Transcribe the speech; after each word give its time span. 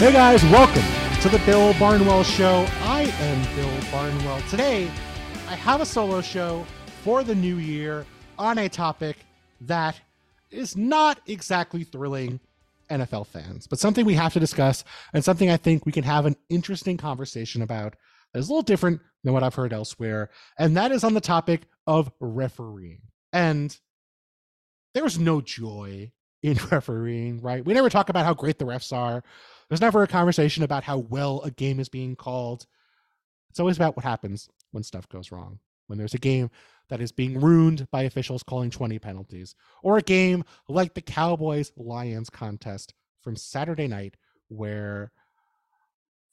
Hey 0.00 0.12
guys, 0.12 0.42
welcome 0.44 1.20
to 1.20 1.28
the 1.28 1.38
Bill 1.44 1.74
Barnwell 1.74 2.24
Show. 2.24 2.66
I 2.84 3.02
am 3.02 3.54
Bill 3.54 3.90
Barnwell. 3.92 4.40
Today, 4.48 4.90
I 5.46 5.54
have 5.54 5.82
a 5.82 5.84
solo 5.84 6.22
show 6.22 6.64
for 7.02 7.22
the 7.22 7.34
new 7.34 7.58
year 7.58 8.06
on 8.38 8.56
a 8.56 8.66
topic 8.66 9.18
that 9.60 10.00
is 10.50 10.74
not 10.74 11.20
exactly 11.26 11.84
thrilling 11.84 12.40
NFL 12.88 13.26
fans, 13.26 13.66
but 13.66 13.78
something 13.78 14.06
we 14.06 14.14
have 14.14 14.32
to 14.32 14.40
discuss 14.40 14.84
and 15.12 15.22
something 15.22 15.50
I 15.50 15.58
think 15.58 15.84
we 15.84 15.92
can 15.92 16.04
have 16.04 16.24
an 16.24 16.36
interesting 16.48 16.96
conversation 16.96 17.60
about 17.60 17.94
that 18.32 18.38
is 18.38 18.48
a 18.48 18.52
little 18.52 18.62
different 18.62 19.02
than 19.22 19.34
what 19.34 19.42
I've 19.42 19.54
heard 19.54 19.74
elsewhere. 19.74 20.30
And 20.58 20.78
that 20.78 20.92
is 20.92 21.04
on 21.04 21.12
the 21.12 21.20
topic 21.20 21.64
of 21.86 22.10
refereeing. 22.20 23.02
And 23.34 23.78
there's 24.94 25.18
no 25.18 25.42
joy 25.42 26.12
in 26.42 26.58
refereeing, 26.70 27.42
right? 27.42 27.62
We 27.62 27.74
never 27.74 27.90
talk 27.90 28.08
about 28.08 28.24
how 28.24 28.32
great 28.32 28.58
the 28.58 28.64
refs 28.64 28.94
are. 28.96 29.22
There's 29.70 29.80
never 29.80 30.02
a 30.02 30.08
conversation 30.08 30.64
about 30.64 30.82
how 30.82 30.98
well 30.98 31.40
a 31.42 31.50
game 31.52 31.78
is 31.78 31.88
being 31.88 32.16
called. 32.16 32.66
It's 33.50 33.60
always 33.60 33.76
about 33.76 33.96
what 33.96 34.04
happens 34.04 34.48
when 34.72 34.82
stuff 34.82 35.08
goes 35.08 35.30
wrong. 35.30 35.60
When 35.86 35.96
there's 35.96 36.14
a 36.14 36.18
game 36.18 36.50
that 36.88 37.00
is 37.00 37.12
being 37.12 37.40
ruined 37.40 37.86
by 37.92 38.02
officials 38.02 38.42
calling 38.42 38.70
20 38.70 38.98
penalties, 38.98 39.54
or 39.84 39.96
a 39.96 40.02
game 40.02 40.44
like 40.68 40.94
the 40.94 41.00
Cowboys 41.00 41.70
Lions 41.76 42.30
contest 42.30 42.94
from 43.22 43.36
Saturday 43.36 43.86
night, 43.86 44.16
where, 44.48 45.12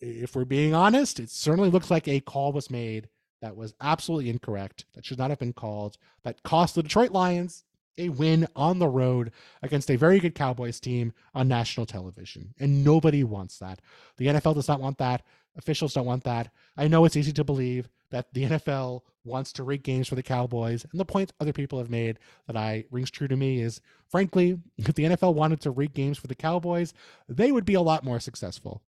if 0.01 0.35
we're 0.35 0.45
being 0.45 0.73
honest, 0.73 1.19
it 1.19 1.29
certainly 1.29 1.69
looks 1.69 1.91
like 1.91 2.07
a 2.07 2.19
call 2.19 2.53
was 2.53 2.71
made 2.71 3.07
that 3.41 3.55
was 3.55 3.75
absolutely 3.81 4.31
incorrect, 4.31 4.85
that 4.95 5.05
should 5.05 5.19
not 5.19 5.29
have 5.29 5.39
been 5.39 5.53
called, 5.53 5.97
that 6.23 6.41
cost 6.41 6.73
the 6.73 6.81
Detroit 6.81 7.11
Lions 7.11 7.65
a 7.97 8.09
win 8.09 8.47
on 8.55 8.79
the 8.79 8.87
road 8.87 9.31
against 9.61 9.89
a 9.89 9.95
very 9.95 10.19
good 10.19 10.35
Cowboys 10.35 10.79
team 10.79 11.13
on 11.33 11.47
national 11.47 11.85
television. 11.85 12.53
And 12.59 12.83
nobody 12.83 13.23
wants 13.23 13.57
that. 13.59 13.81
The 14.17 14.27
NFL 14.27 14.55
does 14.55 14.67
not 14.67 14.81
want 14.81 14.97
that. 14.99 15.23
Officials 15.57 15.93
don't 15.93 16.05
want 16.05 16.23
that. 16.25 16.51
I 16.75 16.87
know 16.87 17.05
it's 17.05 17.15
easy 17.15 17.33
to 17.33 17.43
believe 17.43 17.89
that 18.11 18.33
the 18.33 18.43
NFL 18.43 19.01
wants 19.23 19.51
to 19.53 19.63
rig 19.63 19.83
games 19.83 20.07
for 20.07 20.15
the 20.15 20.23
Cowboys. 20.23 20.85
And 20.91 20.99
the 20.99 21.05
point 21.05 21.33
other 21.39 21.53
people 21.53 21.79
have 21.79 21.89
made 21.89 22.19
that 22.47 22.55
I 22.55 22.85
rings 22.91 23.11
true 23.11 23.27
to 23.27 23.35
me 23.35 23.61
is 23.61 23.81
frankly, 24.09 24.59
if 24.77 24.95
the 24.95 25.03
NFL 25.03 25.33
wanted 25.33 25.61
to 25.61 25.71
rig 25.71 25.93
games 25.93 26.17
for 26.17 26.27
the 26.27 26.35
Cowboys, 26.35 26.93
they 27.27 27.51
would 27.51 27.65
be 27.65 27.73
a 27.73 27.81
lot 27.81 28.03
more 28.03 28.19
successful 28.19 28.81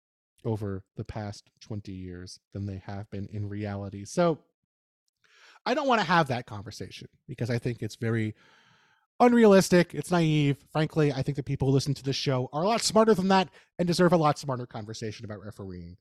over 0.45 0.85
the 0.97 1.05
past 1.05 1.51
20 1.61 1.91
years 1.93 2.39
than 2.53 2.67
they 2.67 2.83
have 2.87 3.11
been 3.11 3.29
in 3.33 3.49
reality. 3.49 4.05
So 4.05 4.39
I 5.65 5.75
don't 5.75 5.89
want 5.89 6.01
to 6.01 6.07
have 6.07 6.29
that 6.29 6.47
conversation 6.47 7.09
because 7.27 7.51
I 7.51 7.59
think 7.59 7.83
it's 7.83 7.97
very 7.97 8.35
unrealistic. 9.21 9.95
It's 9.95 10.11
naive. 10.11 10.59
Frankly, 10.73 11.13
I 11.13 11.23
think 11.23 11.37
the 11.37 11.43
people 11.43 11.69
who 11.69 11.75
listen 11.75 11.95
to 11.95 12.03
this 12.03 12.17
show 12.17 12.49
are 12.53 12.63
a 12.63 12.67
lot 12.67 12.83
smarter 12.83 13.15
than 13.15 13.29
that 13.29 13.49
and 13.79 13.87
deserve 13.87 14.13
a 14.13 14.17
lot 14.17 14.39
smarter 14.39 14.67
conversation 14.67 15.25
about 15.25 15.45
refereeing. 15.45 15.97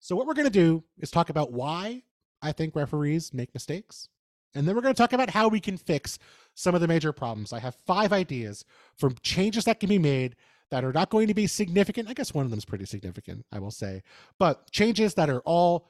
So, 0.00 0.16
what 0.16 0.26
we're 0.26 0.34
going 0.34 0.46
to 0.46 0.50
do 0.50 0.84
is 0.98 1.10
talk 1.10 1.30
about 1.30 1.52
why 1.52 2.02
I 2.42 2.52
think 2.52 2.76
referees 2.76 3.32
make 3.32 3.54
mistakes. 3.54 4.08
And 4.54 4.68
then 4.68 4.74
we're 4.74 4.82
going 4.82 4.94
to 4.94 5.02
talk 5.02 5.12
about 5.12 5.30
how 5.30 5.48
we 5.48 5.60
can 5.60 5.76
fix 5.76 6.18
some 6.54 6.74
of 6.74 6.80
the 6.80 6.86
major 6.86 7.12
problems. 7.12 7.52
I 7.52 7.58
have 7.58 7.74
five 7.74 8.12
ideas 8.12 8.64
for 8.96 9.10
changes 9.22 9.64
that 9.64 9.80
can 9.80 9.88
be 9.88 9.98
made 9.98 10.36
that 10.70 10.84
are 10.84 10.92
not 10.92 11.10
going 11.10 11.28
to 11.28 11.34
be 11.34 11.46
significant. 11.46 12.08
I 12.08 12.14
guess 12.14 12.32
one 12.32 12.44
of 12.44 12.50
them 12.50 12.58
is 12.58 12.64
pretty 12.64 12.84
significant, 12.84 13.44
I 13.52 13.58
will 13.58 13.70
say, 13.70 14.02
but 14.38 14.70
changes 14.70 15.14
that 15.14 15.28
are 15.28 15.40
all 15.40 15.88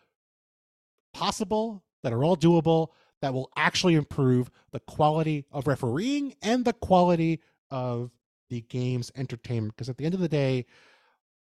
possible, 1.12 1.84
that 2.02 2.12
are 2.12 2.24
all 2.24 2.36
doable, 2.36 2.88
that 3.22 3.32
will 3.32 3.50
actually 3.56 3.94
improve 3.94 4.50
the 4.72 4.80
quality 4.80 5.46
of 5.50 5.66
refereeing 5.66 6.34
and 6.42 6.64
the 6.64 6.72
quality 6.72 7.40
of 7.70 8.10
the 8.50 8.60
game's 8.62 9.10
entertainment. 9.16 9.74
Because 9.74 9.88
at 9.88 9.96
the 9.96 10.04
end 10.04 10.14
of 10.14 10.20
the 10.20 10.28
day, 10.28 10.66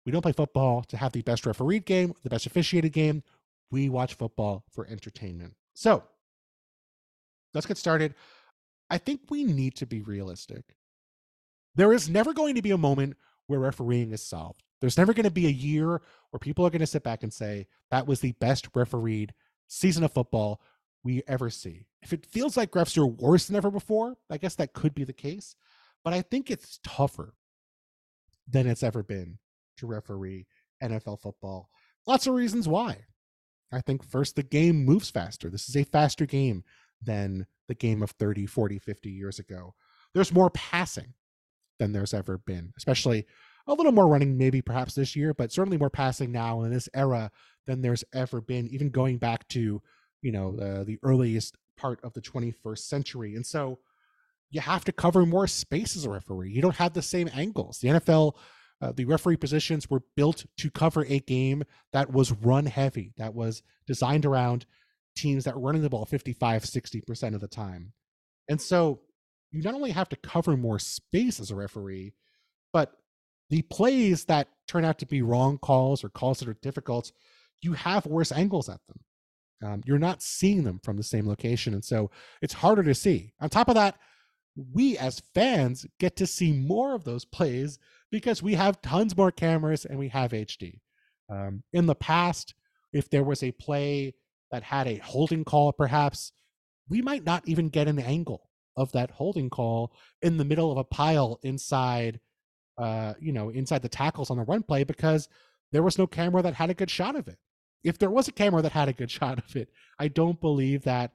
we 0.06 0.12
don't 0.12 0.23
play 0.23 0.33
football 0.33 0.83
to 0.84 0.97
have 0.97 1.12
the 1.12 1.23
best 1.23 1.45
refereed 1.45 1.84
game, 1.84 2.15
the 2.23 2.31
best 2.31 2.47
officiated 2.47 2.93
game. 2.93 3.22
We 3.71 3.91
watch 3.91 4.15
football 4.15 4.65
for 4.71 4.87
entertainment. 4.87 5.55
So 5.75 6.03
let's 7.53 7.66
get 7.66 7.77
started. 7.77 8.15
I 8.88 8.97
think 8.97 9.21
we 9.28 9.44
need 9.44 9.77
to 9.77 9.87
be 9.87 10.00
realistic. 10.00 10.65
There 11.75 11.93
is 11.93 12.09
never 12.09 12.32
going 12.32 12.55
to 12.55 12.62
be 12.62 12.71
a 12.71 12.78
moment 12.78 13.16
where 13.47 13.61
refereeing 13.61 14.12
is 14.12 14.22
solved. 14.22 14.62
There's 14.81 14.97
never 14.97 15.12
going 15.12 15.25
to 15.25 15.31
be 15.31 15.47
a 15.47 15.50
year 15.50 16.00
where 16.31 16.41
people 16.41 16.66
are 16.66 16.71
going 16.71 16.81
to 16.81 16.87
sit 16.87 17.03
back 17.03 17.22
and 17.22 17.32
say, 17.32 17.66
that 17.91 18.06
was 18.06 18.21
the 18.21 18.32
best 18.32 18.69
refereed 18.75 19.34
season 19.66 20.05
of 20.05 20.12
football 20.12 20.62
we 21.08 21.22
ever 21.26 21.48
see. 21.48 21.86
If 22.02 22.12
it 22.12 22.26
feels 22.26 22.54
like 22.54 22.72
refs 22.72 22.98
are 22.98 23.06
worse 23.06 23.46
than 23.46 23.56
ever 23.56 23.70
before, 23.70 24.19
I 24.28 24.36
guess 24.36 24.54
that 24.56 24.74
could 24.74 24.94
be 24.94 25.04
the 25.04 25.14
case. 25.14 25.56
But 26.04 26.12
I 26.12 26.20
think 26.20 26.50
it's 26.50 26.80
tougher 26.84 27.32
than 28.46 28.66
it's 28.66 28.82
ever 28.82 29.02
been 29.02 29.38
to 29.78 29.86
referee 29.86 30.46
NFL 30.84 31.22
football. 31.22 31.70
Lots 32.06 32.26
of 32.26 32.34
reasons 32.34 32.69
why. 32.69 33.06
I 33.72 33.80
think 33.80 34.04
first, 34.04 34.36
the 34.36 34.42
game 34.42 34.84
moves 34.84 35.08
faster. 35.08 35.48
This 35.48 35.70
is 35.70 35.78
a 35.78 35.84
faster 35.84 36.26
game 36.26 36.62
than 37.02 37.46
the 37.69 37.75
game 37.75 38.02
of 38.02 38.10
30, 38.10 38.44
40, 38.44 38.78
50 38.78 39.08
years 39.08 39.38
ago. 39.38 39.75
There's 40.12 40.32
more 40.32 40.50
passing 40.50 41.14
than 41.78 41.92
there's 41.92 42.12
ever 42.12 42.36
been, 42.36 42.75
especially 42.76 43.25
a 43.66 43.72
little 43.72 43.92
more 43.92 44.08
running, 44.08 44.36
maybe 44.36 44.60
perhaps 44.60 44.94
this 44.94 45.16
year, 45.16 45.32
but 45.32 45.52
certainly 45.52 45.78
more 45.78 45.88
passing 45.88 46.32
now 46.32 46.64
in 46.64 46.70
this 46.70 46.90
era 46.92 47.30
than 47.66 47.80
there's 47.80 48.04
ever 48.12 48.42
been, 48.42 48.69
even 48.69 48.90
going 48.90 49.16
back 49.16 49.48
to 49.48 49.80
you 50.23 50.33
know 50.33 50.56
uh, 50.61 50.84
the 50.84 50.99
earliest 51.03 51.56
part 51.77 52.01
of 52.03 52.12
the 52.15 52.21
21st 52.21 52.79
century 52.79 53.34
and 53.34 53.47
so 53.47 53.79
you 54.51 54.61
have 54.61 54.84
to 54.84 54.93
cover 54.93 55.27
more 55.27 55.47
space 55.47 55.97
as 55.97 56.05
a 56.05 56.11
referee. 56.11 56.51
You 56.51 56.62
don't 56.62 56.77
have 56.77 56.95
the 56.95 57.03
same 57.03 57.29
angles. 57.34 57.79
The 57.79 57.89
nfl 57.89 58.34
uh, 58.81 58.93
the 58.93 59.05
referee 59.05 59.37
positions 59.37 59.91
were 59.91 60.03
built 60.17 60.47
to 60.56 60.71
cover 60.71 61.05
a 61.09 61.19
game 61.21 61.65
that 61.93 62.12
was 62.12 62.31
run 62.31 62.65
heavy 62.65 63.12
that 63.17 63.34
was 63.34 63.62
designed 63.89 64.25
around 64.25 64.67
teams 65.17 65.43
that 65.45 65.56
were 65.56 65.62
running 65.62 65.83
the 65.83 65.91
ball 65.91 66.05
55 66.05 66.62
60% 66.62 67.35
of 67.35 67.41
the 67.41 67.49
time. 67.49 67.93
And 68.49 68.61
so 68.61 69.00
you 69.50 69.62
not 69.62 69.75
only 69.75 69.91
have 69.91 70.09
to 70.11 70.17
cover 70.17 70.56
more 70.56 70.79
space 70.79 71.41
as 71.41 71.50
a 71.50 71.56
referee 71.56 72.15
but 72.73 72.93
the 73.50 73.62
plays 73.62 74.27
that 74.27 74.49
turn 74.69 74.85
out 74.85 74.99
to 74.99 75.06
be 75.06 75.23
wrong 75.23 75.59
calls 75.59 76.05
or 76.05 76.09
calls 76.11 76.39
that 76.39 76.49
are 76.49 76.59
difficult 76.62 77.12
you 77.61 77.73
have 77.73 78.06
worse 78.06 78.31
angles 78.31 78.69
at 78.69 78.81
them 78.87 79.00
um, 79.62 79.82
you're 79.84 79.98
not 79.98 80.22
seeing 80.22 80.64
them 80.64 80.80
from 80.82 80.96
the 80.96 81.02
same 81.02 81.26
location. 81.26 81.74
And 81.74 81.84
so 81.84 82.10
it's 82.42 82.54
harder 82.54 82.82
to 82.84 82.94
see. 82.94 83.32
On 83.41 83.48
top 83.48 83.69
of 83.69 83.74
that, 83.74 83.96
we 84.72 84.96
as 84.98 85.22
fans 85.34 85.86
get 85.98 86.16
to 86.16 86.26
see 86.26 86.52
more 86.52 86.94
of 86.94 87.04
those 87.04 87.24
plays 87.24 87.78
because 88.10 88.42
we 88.42 88.54
have 88.54 88.82
tons 88.82 89.16
more 89.16 89.30
cameras 89.30 89.84
and 89.84 89.98
we 89.98 90.08
have 90.08 90.32
HD. 90.32 90.80
Um, 91.30 91.62
in 91.72 91.86
the 91.86 91.94
past, 91.94 92.54
if 92.92 93.10
there 93.10 93.24
was 93.24 93.42
a 93.42 93.52
play 93.52 94.14
that 94.50 94.62
had 94.62 94.86
a 94.86 94.96
holding 94.96 95.44
call, 95.44 95.72
perhaps 95.72 96.32
we 96.88 97.02
might 97.02 97.25
not 97.25 97.46
even 97.46 97.69
get 97.69 97.88
an 97.88 97.98
angle 97.98 98.48
of 98.76 98.92
that 98.92 99.10
holding 99.10 99.50
call 99.50 99.92
in 100.22 100.38
the 100.38 100.44
middle 100.44 100.72
of 100.72 100.78
a 100.78 100.84
pile 100.84 101.38
inside, 101.42 102.20
uh, 102.78 103.14
you 103.20 103.32
know, 103.32 103.50
inside 103.50 103.82
the 103.82 103.88
tackles 103.88 104.30
on 104.30 104.38
the 104.38 104.44
run 104.44 104.62
play 104.62 104.84
because 104.84 105.28
there 105.72 105.82
was 105.82 105.98
no 105.98 106.06
camera 106.06 106.40
that 106.42 106.54
had 106.54 106.70
a 106.70 106.75
good 106.75 106.90
shot 106.90 107.14
of 107.14 107.28
it 107.28 107.38
if 107.84 107.99
there 107.99 108.11
was 108.11 108.28
a 108.28 108.33
camera 108.33 108.62
that 108.62 108.72
had 108.72 108.89
a 108.89 108.93
good 108.93 109.11
shot 109.11 109.39
of 109.39 109.56
it, 109.56 109.69
I 109.99 110.09
don't 110.09 110.41
believe 110.41 110.84
that 110.84 111.12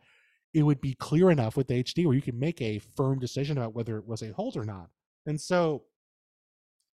it 0.53 0.63
would 0.63 0.81
be 0.81 0.93
clear 0.93 1.31
enough 1.31 1.57
with 1.57 1.67
HD 1.67 2.05
where 2.05 2.15
you 2.15 2.21
can 2.21 2.39
make 2.39 2.61
a 2.61 2.79
firm 2.79 3.19
decision 3.19 3.57
about 3.57 3.73
whether 3.73 3.97
it 3.97 4.07
was 4.07 4.21
a 4.21 4.33
hold 4.33 4.55
or 4.55 4.65
not. 4.65 4.89
And 5.25 5.41
so 5.41 5.83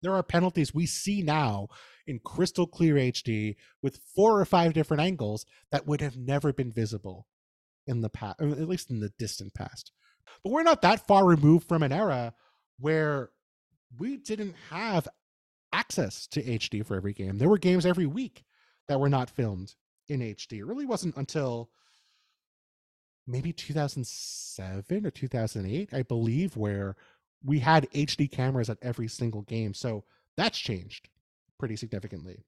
there 0.02 0.14
are 0.14 0.24
penalties 0.24 0.74
we 0.74 0.86
see 0.86 1.22
now 1.22 1.68
in 2.08 2.20
crystal 2.20 2.68
clear 2.68 2.96
HD 2.96 3.56
with 3.82 4.02
four 4.16 4.40
or 4.40 4.46
five 4.46 4.74
different 4.74 5.02
angles 5.02 5.46
that 5.72 5.88
would 5.88 6.02
have 6.02 6.18
never 6.18 6.52
been 6.52 6.72
visible 6.72 7.28
in 7.88 8.02
the 8.02 8.10
past, 8.10 8.42
uh, 8.42 8.50
at 8.52 8.68
least 8.68 8.90
in 8.90 9.00
the 9.00 9.14
distant 9.18 9.54
past. 9.54 9.92
But 10.44 10.52
we're 10.52 10.64
not 10.64 10.82
that 10.82 11.08
far 11.08 11.26
removed 11.26 11.68
from 11.68 11.84
an 11.84 11.92
era 11.92 12.34
where 12.80 13.30
we 13.98 14.18
didn't 14.18 14.56
have 14.70 15.08
access 15.72 16.28
to 16.28 16.44
HD 16.44 16.86
for 16.86 16.96
every 16.96 17.14
game. 17.14 17.38
There 17.38 17.50
were 17.50 17.58
games 17.58 17.86
every 17.86 18.06
week 18.06 18.44
that 18.88 19.00
were 19.00 19.10
not 19.10 19.30
filmed 19.30 19.76
in 20.08 20.20
HD. 20.20 20.60
It 20.60 20.66
really 20.66 20.86
wasn't 20.86 21.16
until 21.18 21.70
maybe 23.26 23.54
2007 23.54 25.06
or 25.06 25.12
2008, 25.12 25.90
I 25.94 26.04
believe, 26.04 26.58
where 26.58 26.96
we 27.44 27.60
had 27.60 27.90
HD 27.92 28.30
cameras 28.30 28.70
at 28.70 28.78
every 28.82 29.08
single 29.08 29.42
game. 29.44 29.74
So 29.74 30.04
that's 30.36 30.58
changed 30.58 31.10
pretty 31.60 31.76
significantly. 31.76 32.44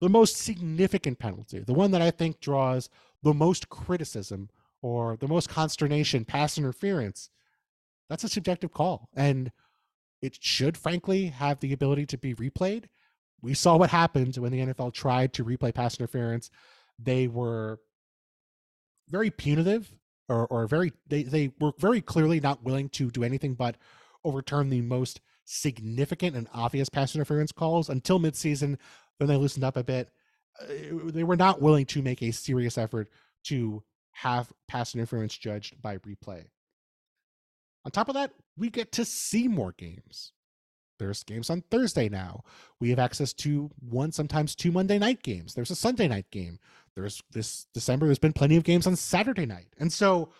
The 0.00 0.08
most 0.08 0.36
significant 0.36 1.18
penalty, 1.18 1.60
the 1.60 1.74
one 1.74 1.90
that 1.90 2.02
I 2.02 2.10
think 2.10 2.40
draws 2.40 2.88
the 3.22 3.34
most 3.34 3.68
criticism 3.68 4.48
or 4.82 5.16
the 5.16 5.28
most 5.28 5.48
consternation, 5.48 6.24
pass 6.24 6.56
interference, 6.56 7.30
that's 8.08 8.24
a 8.24 8.28
subjective 8.28 8.72
call. 8.72 9.08
And 9.14 9.52
it 10.22 10.38
should, 10.40 10.76
frankly, 10.76 11.26
have 11.26 11.60
the 11.60 11.72
ability 11.72 12.06
to 12.06 12.18
be 12.18 12.34
replayed 12.34 12.84
we 13.42 13.54
saw 13.54 13.76
what 13.76 13.90
happened 13.90 14.36
when 14.36 14.52
the 14.52 14.60
NFL 14.60 14.92
tried 14.92 15.32
to 15.34 15.44
replay 15.44 15.74
pass 15.74 15.98
interference. 15.98 16.50
They 16.98 17.28
were 17.28 17.80
very 19.08 19.30
punitive 19.30 19.90
or, 20.28 20.46
or 20.46 20.66
very 20.66 20.92
they, 21.08 21.24
they 21.24 21.52
were 21.60 21.72
very 21.78 22.00
clearly 22.00 22.40
not 22.40 22.62
willing 22.62 22.88
to 22.90 23.10
do 23.10 23.24
anything 23.24 23.54
but 23.54 23.76
overturn 24.24 24.68
the 24.68 24.82
most 24.82 25.20
significant 25.44 26.36
and 26.36 26.48
obvious 26.54 26.88
pass 26.88 27.14
interference 27.14 27.52
calls 27.52 27.88
until 27.88 28.20
midseason. 28.20 28.76
Then 29.18 29.28
they 29.28 29.36
loosened 29.36 29.64
up 29.64 29.76
a 29.76 29.84
bit. 29.84 30.10
Uh, 30.60 30.66
they 31.06 31.24
were 31.24 31.36
not 31.36 31.60
willing 31.60 31.86
to 31.86 32.02
make 32.02 32.22
a 32.22 32.30
serious 32.30 32.78
effort 32.78 33.08
to 33.44 33.82
have 34.12 34.52
pass 34.68 34.94
interference 34.94 35.36
judged 35.36 35.80
by 35.80 35.98
replay. 35.98 36.44
On 37.84 37.90
top 37.90 38.08
of 38.08 38.14
that, 38.14 38.32
we 38.56 38.68
get 38.68 38.92
to 38.92 39.04
see 39.04 39.48
more 39.48 39.72
games. 39.72 40.32
There's 41.00 41.24
games 41.24 41.48
on 41.48 41.62
Thursday 41.62 42.10
now. 42.10 42.44
We 42.78 42.90
have 42.90 42.98
access 42.98 43.32
to 43.32 43.70
one, 43.80 44.12
sometimes 44.12 44.54
two 44.54 44.70
Monday 44.70 44.98
night 44.98 45.22
games. 45.22 45.54
There's 45.54 45.70
a 45.70 45.76
Sunday 45.76 46.06
night 46.06 46.30
game. 46.30 46.58
There's 46.94 47.22
this 47.32 47.66
December, 47.72 48.04
there's 48.06 48.18
been 48.18 48.34
plenty 48.34 48.56
of 48.56 48.64
games 48.64 48.86
on 48.86 48.96
Saturday 48.96 49.46
night. 49.46 49.68
And 49.78 49.90
so 49.90 50.30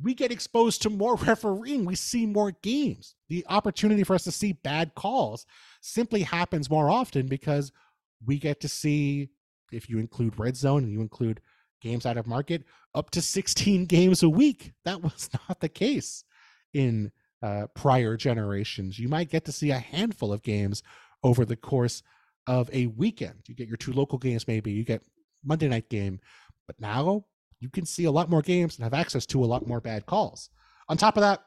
we 0.00 0.12
get 0.12 0.30
exposed 0.30 0.82
to 0.82 0.90
more 0.90 1.16
refereeing. 1.26 1.86
We 1.86 1.94
see 1.94 2.26
more 2.26 2.52
games. 2.62 3.14
The 3.30 3.46
opportunity 3.48 4.04
for 4.04 4.14
us 4.14 4.24
to 4.24 4.32
see 4.32 4.52
bad 4.52 4.94
calls 4.94 5.46
simply 5.80 6.22
happens 6.22 6.68
more 6.68 6.90
often 6.90 7.26
because 7.26 7.72
we 8.24 8.38
get 8.38 8.60
to 8.60 8.68
see, 8.68 9.30
if 9.72 9.88
you 9.88 9.98
include 9.98 10.38
red 10.38 10.56
zone 10.56 10.84
and 10.84 10.92
you 10.92 11.00
include 11.00 11.40
games 11.80 12.04
out 12.04 12.18
of 12.18 12.26
market, 12.26 12.64
up 12.94 13.10
to 13.12 13.22
16 13.22 13.86
games 13.86 14.22
a 14.22 14.28
week. 14.28 14.74
That 14.84 15.02
was 15.02 15.30
not 15.48 15.60
the 15.60 15.70
case 15.70 16.22
in 16.74 17.12
uh, 17.42 17.66
prior 17.74 18.16
generations. 18.16 18.98
You 18.98 19.08
might 19.08 19.30
get 19.30 19.44
to 19.44 19.52
see 19.52 19.70
a 19.70 19.78
handful 19.78 20.32
of 20.32 20.42
games 20.42 20.82
over 21.22 21.44
the 21.44 21.56
course 21.56 22.02
of 22.46 22.70
a 22.72 22.86
weekend. 22.86 23.40
You 23.46 23.54
get 23.54 23.68
your 23.68 23.76
two 23.76 23.92
local 23.92 24.18
games, 24.18 24.46
maybe 24.46 24.72
you 24.72 24.84
get 24.84 25.02
Monday 25.44 25.68
night 25.68 25.88
game, 25.88 26.20
but 26.66 26.80
now 26.80 27.24
you 27.60 27.68
can 27.68 27.86
see 27.86 28.04
a 28.04 28.10
lot 28.10 28.30
more 28.30 28.42
games 28.42 28.76
and 28.76 28.84
have 28.84 28.94
access 28.94 29.26
to 29.26 29.44
a 29.44 29.46
lot 29.46 29.66
more 29.66 29.80
bad 29.80 30.06
calls. 30.06 30.50
On 30.88 30.96
top 30.96 31.16
of 31.16 31.22
that, 31.22 31.42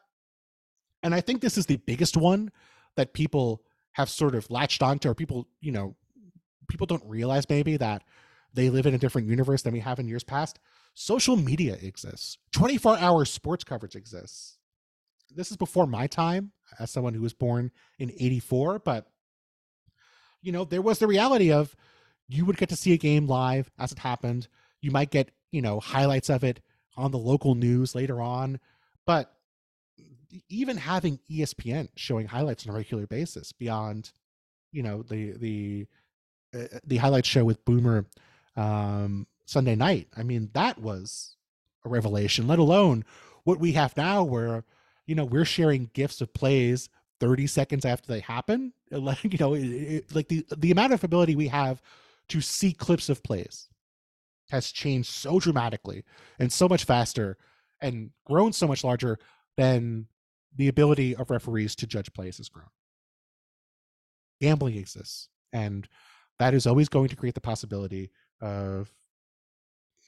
and 1.01 1.15
I 1.15 1.21
think 1.21 1.41
this 1.41 1.57
is 1.57 1.65
the 1.65 1.77
biggest 1.77 2.17
one 2.17 2.51
that 2.95 3.13
people 3.13 3.61
have 3.93 4.09
sort 4.09 4.35
of 4.35 4.49
latched 4.51 4.83
onto, 4.83 5.09
or 5.09 5.15
people, 5.15 5.47
you 5.61 5.71
know, 5.71 5.95
people 6.67 6.85
don't 6.85 7.03
realize 7.05 7.49
maybe 7.49 7.77
that 7.77 8.03
they 8.53 8.69
live 8.69 8.85
in 8.85 8.93
a 8.93 8.97
different 8.97 9.27
universe 9.27 9.61
than 9.61 9.73
we 9.73 9.79
have 9.79 9.99
in 9.99 10.07
years 10.07 10.23
past. 10.23 10.59
Social 10.93 11.35
media 11.35 11.77
exists. 11.81 12.37
24 12.51 12.97
hour 12.97 13.23
sports 13.25 13.63
coverage 13.63 13.95
exists 13.95 14.58
this 15.35 15.51
is 15.51 15.57
before 15.57 15.87
my 15.87 16.07
time 16.07 16.51
as 16.79 16.91
someone 16.91 17.13
who 17.13 17.21
was 17.21 17.33
born 17.33 17.71
in 17.97 18.11
84 18.11 18.79
but 18.79 19.07
you 20.41 20.51
know 20.51 20.65
there 20.65 20.81
was 20.81 20.99
the 20.99 21.07
reality 21.07 21.51
of 21.51 21.75
you 22.27 22.45
would 22.45 22.57
get 22.57 22.69
to 22.69 22.75
see 22.75 22.93
a 22.93 22.97
game 22.97 23.25
live 23.25 23.71
as 23.79 23.91
it 23.91 23.97
happened. 23.97 24.47
You 24.81 24.91
might 24.91 25.09
get 25.09 25.31
you 25.51 25.61
know 25.61 25.79
highlights 25.79 26.29
of 26.29 26.43
it 26.43 26.61
on 26.95 27.11
the 27.11 27.17
local 27.17 27.55
news 27.55 27.95
later 27.95 28.21
on 28.21 28.59
but 29.05 29.33
even 30.49 30.77
having 30.77 31.19
espn 31.31 31.87
showing 31.95 32.27
highlights 32.27 32.67
on 32.67 32.73
a 32.73 32.77
regular 32.77 33.07
basis 33.07 33.51
beyond 33.51 34.11
you 34.71 34.83
know 34.83 35.01
the 35.03 35.31
the 35.33 35.87
uh, 36.53 36.77
the 36.85 36.97
highlight 36.97 37.25
show 37.25 37.43
with 37.43 37.63
boomer 37.65 38.05
um 38.55 39.25
sunday 39.45 39.75
night 39.75 40.07
i 40.17 40.23
mean 40.23 40.49
that 40.53 40.77
was 40.79 41.35
a 41.85 41.89
revelation 41.89 42.47
let 42.47 42.59
alone 42.59 43.03
what 43.43 43.59
we 43.59 43.71
have 43.71 43.95
now 43.97 44.23
where 44.23 44.63
you 45.09 45.15
know 45.15 45.25
we're 45.25 45.45
sharing 45.45 45.89
gifs 45.93 46.21
of 46.21 46.31
plays 46.35 46.87
30 47.19 47.47
seconds 47.47 47.83
after 47.83 48.07
they 48.07 48.19
happen. 48.21 48.73
Like 48.91 49.23
you 49.23 49.37
know 49.39 49.53
it, 49.53 49.61
it, 49.61 50.15
like 50.15 50.29
the 50.29 50.43
the 50.57 50.71
amount 50.71 50.93
of 50.93 51.03
ability 51.03 51.35
we 51.35 51.47
have 51.49 51.79
to 52.29 52.41
see 52.41 52.73
clips 52.73 53.07
of 53.07 53.21
plays 53.21 53.67
has 54.49 54.71
changed 54.71 55.09
so 55.11 55.39
dramatically 55.39 56.05
and 56.39 56.51
so 56.51 56.67
much 56.67 56.85
faster 56.85 57.37
and 57.81 58.09
grown 58.25 58.51
so 58.51 58.65
much 58.65 58.83
larger 58.83 59.19
than 59.57 60.07
the 60.55 60.69
ability 60.69 61.15
of 61.15 61.29
referees 61.29 61.75
to 61.75 61.85
judge 61.85 62.11
plays 62.13 62.37
has 62.37 62.49
grown. 62.49 62.69
Gambling 64.41 64.77
exists 64.77 65.29
and 65.53 65.87
that 66.39 66.55
is 66.55 66.65
always 66.65 66.89
going 66.89 67.09
to 67.09 67.15
create 67.15 67.35
the 67.35 67.41
possibility 67.41 68.09
of 68.41 68.91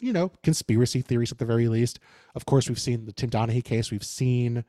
you 0.01 0.11
know 0.11 0.31
conspiracy 0.41 1.03
theories 1.03 1.31
at 1.31 1.37
the 1.37 1.45
very 1.45 1.67
least. 1.67 1.99
Of 2.33 2.47
course 2.47 2.67
we've 2.67 2.81
seen 2.81 3.05
the 3.05 3.13
tim 3.13 3.29
donaghy 3.29 3.63
case. 3.63 3.91
We've 3.91 4.03
seen 4.03 4.65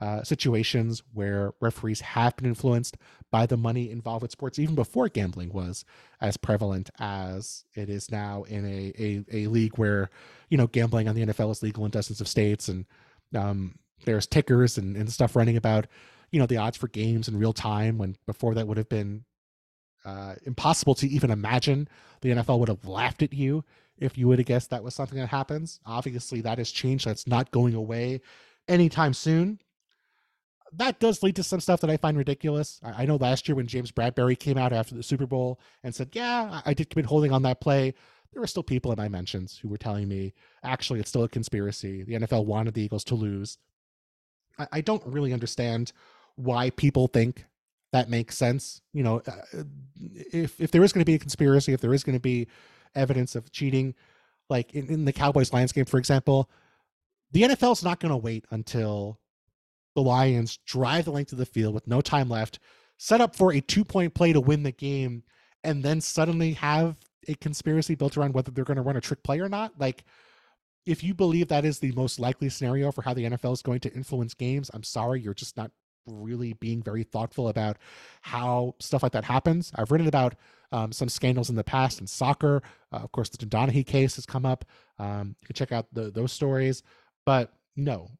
uh, 0.00 0.22
situations 0.22 1.02
where 1.14 1.52
referees 1.60 2.00
have 2.00 2.36
been 2.36 2.46
influenced 2.46 2.96
by 3.30 3.46
the 3.46 3.56
money 3.56 3.90
involved 3.90 4.22
with 4.22 4.30
sports, 4.30 4.58
even 4.58 4.74
before 4.74 5.08
gambling 5.08 5.50
was 5.52 5.84
as 6.20 6.36
prevalent 6.36 6.90
as 6.98 7.64
it 7.74 7.88
is 7.88 8.10
now 8.10 8.42
in 8.44 8.66
a, 8.66 8.92
a, 8.98 9.24
a 9.32 9.46
league 9.46 9.76
where, 9.78 10.10
you 10.50 10.58
know, 10.58 10.66
gambling 10.66 11.08
on 11.08 11.14
the 11.14 11.24
NFL 11.24 11.50
is 11.50 11.62
legal 11.62 11.84
in 11.84 11.90
dozens 11.90 12.20
of 12.20 12.28
states 12.28 12.68
and 12.68 12.84
um, 13.34 13.74
there's 14.04 14.26
tickers 14.26 14.76
and, 14.76 14.96
and 14.96 15.10
stuff 15.10 15.34
running 15.34 15.56
about, 15.56 15.86
you 16.30 16.38
know, 16.38 16.46
the 16.46 16.58
odds 16.58 16.76
for 16.76 16.88
games 16.88 17.26
in 17.26 17.38
real 17.38 17.54
time 17.54 17.96
when 17.96 18.16
before 18.26 18.54
that 18.54 18.66
would 18.66 18.76
have 18.76 18.90
been 18.90 19.24
uh, 20.04 20.34
impossible 20.44 20.94
to 20.94 21.08
even 21.08 21.30
imagine. 21.30 21.88
The 22.20 22.30
NFL 22.30 22.58
would 22.60 22.68
have 22.68 22.84
laughed 22.84 23.22
at 23.22 23.32
you 23.32 23.64
if 23.96 24.18
you 24.18 24.28
would 24.28 24.38
have 24.38 24.46
guessed 24.46 24.70
that 24.70 24.84
was 24.84 24.94
something 24.94 25.18
that 25.18 25.28
happens. 25.28 25.80
Obviously, 25.86 26.42
that 26.42 26.58
has 26.58 26.70
changed. 26.70 27.06
That's 27.06 27.26
not 27.26 27.50
going 27.50 27.74
away 27.74 28.20
anytime 28.68 29.14
soon 29.14 29.58
that 30.76 31.00
does 31.00 31.22
lead 31.22 31.36
to 31.36 31.42
some 31.42 31.60
stuff 31.60 31.80
that 31.80 31.90
I 31.90 31.96
find 31.96 32.16
ridiculous. 32.16 32.80
I, 32.82 33.02
I, 33.02 33.06
know 33.06 33.16
last 33.16 33.48
year 33.48 33.54
when 33.54 33.66
James 33.66 33.92
Bradberry 33.92 34.38
came 34.38 34.58
out 34.58 34.72
after 34.72 34.94
the 34.94 35.02
Super 35.02 35.26
Bowl 35.26 35.60
and 35.82 35.94
said, 35.94 36.10
"Yeah, 36.12 36.60
I, 36.64 36.70
I 36.70 36.74
did 36.74 36.90
commit 36.90 37.06
holding 37.06 37.32
on 37.32 37.42
that 37.42 37.60
play," 37.60 37.94
there 38.32 38.40
were 38.40 38.46
still 38.46 38.62
people 38.62 38.92
in 38.92 38.98
my 38.98 39.08
mentions 39.08 39.58
who 39.58 39.68
were 39.68 39.78
telling 39.78 40.08
me, 40.08 40.34
"Actually, 40.62 41.00
it's 41.00 41.08
still 41.08 41.24
a 41.24 41.28
conspiracy. 41.28 42.02
The 42.02 42.14
NFL 42.14 42.46
wanted 42.46 42.74
the 42.74 42.82
Eagles 42.82 43.04
to 43.04 43.14
lose." 43.14 43.58
I, 44.58 44.68
I 44.72 44.80
don't 44.80 45.02
really 45.06 45.32
understand 45.32 45.92
why 46.36 46.70
people 46.70 47.08
think 47.08 47.46
that 47.92 48.10
makes 48.10 48.36
sense. 48.36 48.82
You 48.92 49.02
know, 49.02 49.22
uh, 49.26 49.62
if 50.32 50.60
if 50.60 50.70
there 50.70 50.84
is 50.84 50.92
going 50.92 51.02
to 51.02 51.10
be 51.10 51.14
a 51.14 51.18
conspiracy, 51.18 51.72
if 51.72 51.80
there 51.80 51.94
is 51.94 52.04
going 52.04 52.16
to 52.16 52.20
be 52.20 52.48
evidence 52.94 53.34
of 53.34 53.50
cheating, 53.50 53.94
like 54.48 54.74
in, 54.74 54.88
in 54.88 55.04
the 55.04 55.12
Cowboys 55.12 55.52
Lions 55.52 55.72
game, 55.72 55.84
for 55.84 55.98
example, 55.98 56.50
the 57.32 57.42
NFL 57.42 57.72
is 57.72 57.84
not 57.84 58.00
going 58.00 58.10
to 58.10 58.16
wait 58.16 58.44
until 58.50 59.18
the 59.96 60.02
Lions 60.02 60.58
drive 60.66 61.06
the 61.06 61.10
length 61.10 61.32
of 61.32 61.38
the 61.38 61.46
field 61.46 61.74
with 61.74 61.88
no 61.88 62.00
time 62.00 62.28
left, 62.28 62.60
set 62.98 63.20
up 63.20 63.34
for 63.34 63.52
a 63.52 63.60
two 63.60 63.84
point 63.84 64.14
play 64.14 64.32
to 64.32 64.40
win 64.40 64.62
the 64.62 64.70
game, 64.70 65.24
and 65.64 65.82
then 65.82 66.00
suddenly 66.00 66.52
have 66.52 66.98
a 67.26 67.34
conspiracy 67.36 67.96
built 67.96 68.16
around 68.16 68.34
whether 68.34 68.52
they're 68.52 68.64
going 68.64 68.76
to 68.76 68.82
run 68.82 68.96
a 68.96 69.00
trick 69.00 69.22
play 69.24 69.40
or 69.40 69.48
not. 69.48 69.72
Like, 69.80 70.04
if 70.84 71.02
you 71.02 71.14
believe 71.14 71.48
that 71.48 71.64
is 71.64 71.80
the 71.80 71.92
most 71.92 72.20
likely 72.20 72.50
scenario 72.50 72.92
for 72.92 73.02
how 73.02 73.14
the 73.14 73.24
NFL 73.24 73.54
is 73.54 73.62
going 73.62 73.80
to 73.80 73.92
influence 73.94 74.34
games, 74.34 74.70
I'm 74.72 74.84
sorry, 74.84 75.20
you're 75.20 75.34
just 75.34 75.56
not 75.56 75.72
really 76.06 76.52
being 76.52 76.82
very 76.82 77.02
thoughtful 77.02 77.48
about 77.48 77.78
how 78.20 78.74
stuff 78.78 79.02
like 79.02 79.12
that 79.12 79.24
happens. 79.24 79.72
I've 79.74 79.90
written 79.90 80.06
about 80.06 80.36
um, 80.70 80.92
some 80.92 81.08
scandals 81.08 81.48
in 81.50 81.56
the 81.56 81.64
past 81.64 82.00
in 82.00 82.06
soccer. 82.06 82.62
Uh, 82.92 82.98
of 82.98 83.10
course, 83.12 83.30
the 83.30 83.44
Donaghy 83.44 83.84
case 83.84 84.14
has 84.16 84.26
come 84.26 84.44
up. 84.46 84.64
Um, 84.98 85.34
you 85.40 85.46
can 85.46 85.54
check 85.54 85.72
out 85.72 85.86
the, 85.92 86.10
those 86.10 86.32
stories. 86.32 86.82
But 87.24 87.52
no, 87.76 88.10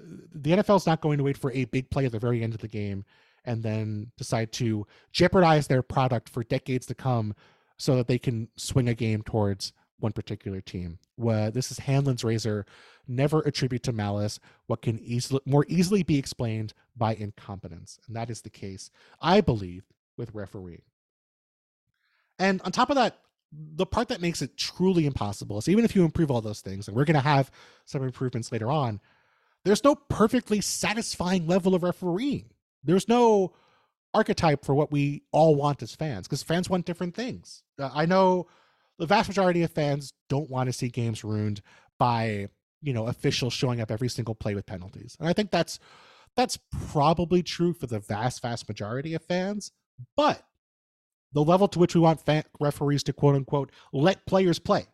the 0.00 0.52
NFL 0.52 0.76
is 0.76 0.86
not 0.86 1.00
going 1.00 1.18
to 1.18 1.24
wait 1.24 1.36
for 1.36 1.52
a 1.52 1.64
big 1.66 1.90
play 1.90 2.06
at 2.06 2.12
the 2.12 2.18
very 2.18 2.42
end 2.42 2.54
of 2.54 2.60
the 2.60 2.68
game 2.68 3.04
and 3.44 3.62
then 3.62 4.10
decide 4.16 4.52
to 4.52 4.86
jeopardize 5.12 5.66
their 5.66 5.82
product 5.82 6.28
for 6.28 6.44
decades 6.44 6.86
to 6.86 6.94
come 6.94 7.34
so 7.76 7.96
that 7.96 8.06
they 8.06 8.18
can 8.18 8.48
swing 8.56 8.88
a 8.88 8.94
game 8.94 9.22
towards 9.22 9.72
one 10.00 10.12
particular 10.12 10.60
team. 10.60 10.98
Well, 11.16 11.50
this 11.50 11.70
is 11.70 11.78
Hanlon's 11.78 12.24
razor. 12.24 12.66
Never 13.06 13.40
attribute 13.40 13.82
to 13.84 13.92
malice 13.92 14.38
what 14.66 14.82
can 14.82 14.98
easily 15.00 15.40
more 15.44 15.64
easily 15.68 16.02
be 16.02 16.18
explained 16.18 16.74
by 16.96 17.14
incompetence, 17.14 17.98
and 18.06 18.14
that 18.16 18.30
is 18.30 18.42
the 18.42 18.50
case, 18.50 18.90
I 19.20 19.40
believe, 19.40 19.84
with 20.16 20.34
refereeing. 20.34 20.82
And 22.38 22.60
on 22.62 22.72
top 22.72 22.90
of 22.90 22.96
that, 22.96 23.18
the 23.50 23.86
part 23.86 24.08
that 24.08 24.20
makes 24.20 24.42
it 24.42 24.56
truly 24.56 25.06
impossible 25.06 25.58
is 25.58 25.68
even 25.68 25.84
if 25.84 25.96
you 25.96 26.04
improve 26.04 26.30
all 26.30 26.40
those 26.40 26.60
things, 26.60 26.86
and 26.86 26.96
we're 26.96 27.04
going 27.04 27.14
to 27.14 27.20
have 27.20 27.50
some 27.84 28.02
improvements 28.02 28.52
later 28.52 28.70
on, 28.70 29.00
there's 29.68 29.84
no 29.84 29.94
perfectly 29.94 30.62
satisfying 30.62 31.46
level 31.46 31.74
of 31.74 31.82
refereeing. 31.82 32.46
There's 32.82 33.06
no 33.06 33.52
archetype 34.14 34.64
for 34.64 34.74
what 34.74 34.90
we 34.90 35.24
all 35.30 35.54
want 35.56 35.82
as 35.82 35.94
fans 35.94 36.26
because 36.26 36.42
fans 36.42 36.70
want 36.70 36.86
different 36.86 37.14
things. 37.14 37.62
Uh, 37.78 37.90
I 37.92 38.06
know 38.06 38.46
the 38.98 39.04
vast 39.04 39.28
majority 39.28 39.62
of 39.62 39.70
fans 39.70 40.14
don't 40.30 40.48
want 40.48 40.68
to 40.68 40.72
see 40.72 40.88
games 40.88 41.22
ruined 41.22 41.60
by, 41.98 42.48
you 42.80 42.94
know, 42.94 43.08
officials 43.08 43.52
showing 43.52 43.82
up 43.82 43.90
every 43.90 44.08
single 44.08 44.34
play 44.34 44.54
with 44.54 44.64
penalties. 44.64 45.18
And 45.20 45.28
I 45.28 45.34
think 45.34 45.50
that's 45.50 45.78
that's 46.34 46.58
probably 46.90 47.42
true 47.42 47.74
for 47.74 47.86
the 47.86 48.00
vast 48.00 48.40
vast 48.40 48.68
majority 48.68 49.12
of 49.12 49.22
fans, 49.22 49.70
but 50.16 50.44
the 51.34 51.44
level 51.44 51.68
to 51.68 51.78
which 51.78 51.94
we 51.94 52.00
want 52.00 52.22
fan- 52.22 52.44
referees 52.58 53.02
to 53.02 53.12
quote 53.12 53.34
unquote 53.34 53.70
let 53.92 54.24
players 54.24 54.58
play. 54.58 54.86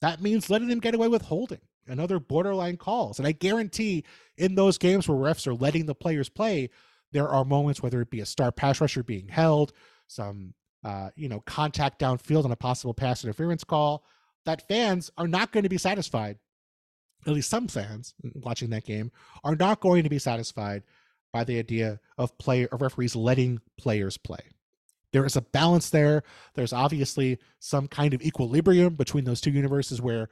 That 0.00 0.20
means 0.20 0.50
letting 0.50 0.66
them 0.66 0.80
get 0.80 0.96
away 0.96 1.06
with 1.06 1.22
holding 1.22 1.60
and 1.88 2.00
other 2.00 2.18
borderline 2.18 2.76
calls. 2.76 3.18
And 3.18 3.26
I 3.26 3.32
guarantee 3.32 4.04
in 4.36 4.54
those 4.54 4.78
games 4.78 5.08
where 5.08 5.18
refs 5.18 5.46
are 5.46 5.54
letting 5.54 5.86
the 5.86 5.94
players 5.94 6.28
play, 6.28 6.70
there 7.12 7.28
are 7.28 7.44
moments, 7.44 7.82
whether 7.82 8.00
it 8.00 8.10
be 8.10 8.20
a 8.20 8.26
star 8.26 8.52
pass 8.52 8.80
rusher 8.80 9.02
being 9.02 9.28
held, 9.28 9.72
some 10.06 10.54
uh, 10.84 11.10
you 11.16 11.28
know, 11.28 11.40
contact 11.40 12.00
downfield 12.00 12.44
on 12.44 12.52
a 12.52 12.56
possible 12.56 12.94
pass 12.94 13.24
interference 13.24 13.64
call, 13.64 14.04
that 14.44 14.66
fans 14.68 15.10
are 15.18 15.28
not 15.28 15.52
going 15.52 15.64
to 15.64 15.68
be 15.68 15.78
satisfied. 15.78 16.38
At 17.26 17.32
least 17.32 17.50
some 17.50 17.68
fans 17.68 18.14
watching 18.34 18.70
that 18.70 18.84
game 18.84 19.10
are 19.42 19.56
not 19.56 19.80
going 19.80 20.04
to 20.04 20.08
be 20.08 20.18
satisfied 20.18 20.84
by 21.32 21.44
the 21.44 21.58
idea 21.58 22.00
of 22.16 22.36
player 22.38 22.68
of 22.70 22.80
referees 22.80 23.16
letting 23.16 23.60
players 23.76 24.16
play. 24.16 24.38
There 25.12 25.24
is 25.24 25.36
a 25.36 25.42
balance 25.42 25.90
there. 25.90 26.22
There's 26.54 26.72
obviously 26.72 27.38
some 27.58 27.88
kind 27.88 28.14
of 28.14 28.22
equilibrium 28.22 28.94
between 28.94 29.24
those 29.24 29.40
two 29.40 29.50
universes 29.50 30.00
where 30.00 30.28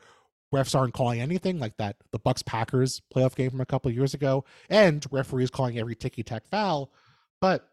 refs 0.57 0.75
aren't 0.75 0.95
calling 0.95 1.21
anything 1.21 1.59
like 1.59 1.77
that 1.77 1.97
the 2.13 2.19
Bucs 2.19 2.45
Packers 2.45 3.03
playoff 3.15 3.35
game 3.35 3.51
from 3.51 3.61
a 3.61 3.67
couple 3.67 3.91
years 3.91 4.15
ago, 4.15 4.45
and 4.69 5.05
referees 5.11 5.51
calling 5.51 5.79
every 5.79 5.95
ticky 5.95 6.23
tack 6.23 6.47
foul. 6.47 6.93
But 7.41 7.69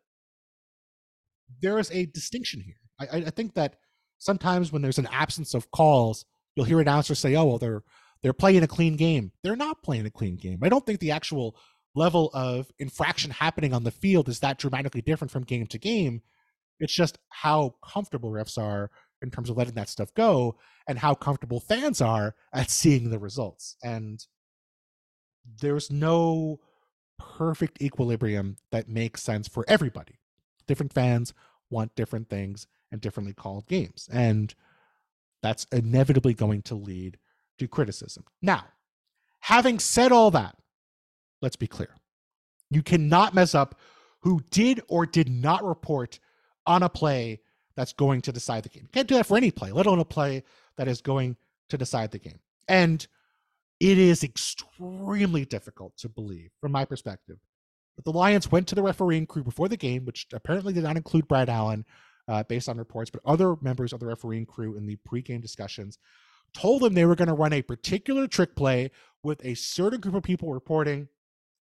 there 1.61 1.79
is 1.79 1.91
a 1.91 2.05
distinction 2.05 2.61
here. 2.61 2.75
I, 2.99 3.17
I 3.17 3.29
think 3.29 3.53
that 3.55 3.77
sometimes 4.17 4.71
when 4.71 4.81
there's 4.81 4.99
an 4.99 5.09
absence 5.11 5.53
of 5.53 5.71
calls, 5.71 6.25
you'll 6.55 6.65
hear 6.65 6.79
announcers 6.79 7.19
say, 7.19 7.35
"Oh, 7.35 7.45
well, 7.45 7.57
they're 7.57 7.83
they're 8.21 8.33
playing 8.33 8.63
a 8.63 8.67
clean 8.67 8.95
game." 8.95 9.31
They're 9.43 9.55
not 9.55 9.83
playing 9.83 10.05
a 10.05 10.11
clean 10.11 10.37
game. 10.37 10.59
I 10.63 10.69
don't 10.69 10.85
think 10.85 10.99
the 10.99 11.11
actual 11.11 11.55
level 11.95 12.31
of 12.33 12.71
infraction 12.79 13.31
happening 13.31 13.73
on 13.73 13.83
the 13.83 13.91
field 13.91 14.27
is 14.27 14.39
that 14.39 14.57
dramatically 14.57 15.01
different 15.01 15.31
from 15.31 15.43
game 15.43 15.67
to 15.67 15.77
game. 15.77 16.21
It's 16.79 16.93
just 16.93 17.19
how 17.29 17.75
comfortable 17.87 18.31
refs 18.31 18.57
are 18.57 18.89
in 19.23 19.31
terms 19.31 19.49
of 19.49 19.57
letting 19.57 19.73
that 19.75 19.89
stuff 19.89 20.13
go 20.13 20.55
and 20.87 20.99
how 20.99 21.15
comfortable 21.15 21.59
fans 21.59 22.01
are 22.01 22.35
at 22.53 22.69
seeing 22.69 23.09
the 23.09 23.19
results. 23.19 23.77
And 23.83 24.23
there's 25.61 25.89
no 25.89 26.59
perfect 27.17 27.81
equilibrium 27.81 28.57
that 28.71 28.89
makes 28.89 29.23
sense 29.23 29.47
for 29.47 29.65
everybody. 29.67 30.19
Different 30.67 30.93
fans 30.93 31.33
want 31.69 31.95
different 31.95 32.29
things 32.29 32.67
and 32.91 33.01
differently 33.01 33.33
called 33.33 33.67
games. 33.67 34.07
And 34.11 34.53
that's 35.41 35.65
inevitably 35.71 36.33
going 36.33 36.61
to 36.63 36.75
lead 36.75 37.17
to 37.59 37.67
criticism. 37.67 38.25
Now, 38.41 38.65
having 39.39 39.79
said 39.79 40.11
all 40.11 40.31
that, 40.31 40.55
let's 41.41 41.55
be 41.55 41.67
clear. 41.67 41.95
You 42.69 42.83
cannot 42.83 43.33
mess 43.33 43.55
up 43.55 43.75
who 44.21 44.41
did 44.51 44.81
or 44.87 45.05
did 45.05 45.29
not 45.29 45.63
report 45.63 46.19
on 46.65 46.81
a 46.81 46.89
play 46.89 47.41
that's 47.75 47.93
going 47.93 48.21
to 48.21 48.31
decide 48.31 48.63
the 48.63 48.69
game. 48.69 48.83
You 48.83 48.89
can't 48.93 49.07
do 49.07 49.15
that 49.15 49.25
for 49.25 49.37
any 49.37 49.51
play, 49.51 49.71
let 49.71 49.85
alone 49.85 49.99
a 49.99 50.05
play 50.05 50.43
that 50.77 50.87
is 50.87 51.01
going 51.01 51.37
to 51.69 51.77
decide 51.77 52.11
the 52.11 52.19
game. 52.19 52.39
And 52.67 53.05
it 53.79 53.97
is 53.97 54.23
extremely 54.23 55.45
difficult 55.45 55.97
to 55.97 56.09
believe, 56.09 56.51
from 56.61 56.71
my 56.71 56.85
perspective, 56.85 57.37
that 57.95 58.05
the 58.05 58.11
Lions 58.11 58.51
went 58.51 58.67
to 58.67 58.75
the 58.75 58.83
refereeing 58.83 59.25
crew 59.25 59.43
before 59.43 59.67
the 59.67 59.77
game, 59.77 60.05
which 60.05 60.27
apparently 60.33 60.73
did 60.73 60.83
not 60.83 60.97
include 60.97 61.27
Brad 61.27 61.49
Allen, 61.49 61.85
uh, 62.27 62.43
based 62.43 62.69
on 62.69 62.77
reports, 62.77 63.09
but 63.09 63.21
other 63.25 63.55
members 63.61 63.91
of 63.91 63.99
the 63.99 64.05
refereeing 64.05 64.45
crew 64.45 64.75
in 64.75 64.85
the 64.85 64.97
pregame 65.07 65.41
discussions 65.41 65.97
told 66.53 66.81
them 66.81 66.93
they 66.93 67.05
were 67.05 67.15
going 67.15 67.27
to 67.27 67.33
run 67.33 67.53
a 67.53 67.61
particular 67.61 68.27
trick 68.27 68.55
play 68.55 68.91
with 69.23 69.43
a 69.43 69.55
certain 69.55 69.99
group 69.99 70.15
of 70.15 70.23
people 70.23 70.53
reporting, 70.53 71.07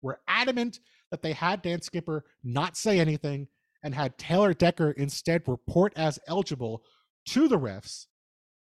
were 0.02 0.20
adamant 0.28 0.80
that 1.10 1.22
they 1.22 1.32
had 1.32 1.62
Dan 1.62 1.80
Skipper 1.80 2.24
not 2.42 2.76
say 2.76 3.00
anything 3.00 3.48
and 3.84 3.94
had 3.94 4.16
Taylor 4.16 4.54
Decker 4.54 4.90
instead 4.92 5.46
report 5.46 5.92
as 5.94 6.18
eligible 6.26 6.82
to 7.26 7.46
the 7.46 7.58
refs 7.58 8.06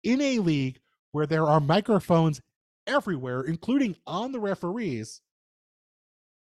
in 0.03 0.21
a 0.21 0.41
league 0.41 0.81
where 1.13 1.27
there 1.27 1.47
are 1.47 1.61
microphones 1.61 2.41
everywhere, 2.87 3.43
including 3.43 3.97
on 4.07 4.33
the 4.33 4.41
referees, 4.41 5.21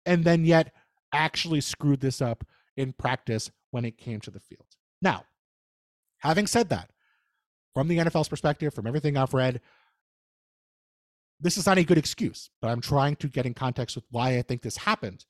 and 0.05 0.25
then 0.25 0.45
yet 0.45 0.73
actually 1.13 1.61
screwed 1.61 2.01
this 2.01 2.21
up 2.21 2.45
in 2.77 2.93
practice 2.93 3.51
when 3.71 3.85
it 3.85 3.97
came 3.97 4.21
to 4.21 4.31
the 4.31 4.41
field. 4.41 4.67
Now, 5.01 5.25
having 6.19 6.49
said 6.49 6.69
that, 6.71 6.91
from 7.73 7.87
the 7.87 7.99
NFL's 7.99 8.29
perspective, 8.29 8.75
from 8.75 8.87
everything 8.87 9.17
I've 9.17 9.35
read, 9.35 9.61
this 11.39 11.57
is 11.57 11.67
not 11.67 11.79
a 11.79 11.85
good 11.85 11.99
excuse, 11.99 12.51
but 12.61 12.69
I'm 12.69 12.81
trying 12.81 13.17
to 13.17 13.29
get 13.29 13.47
in 13.47 13.55
context 13.55 13.95
with 13.95 14.07
why 14.11 14.39
I 14.39 14.43
think 14.43 14.63
this 14.63 14.79
happened 14.79 15.25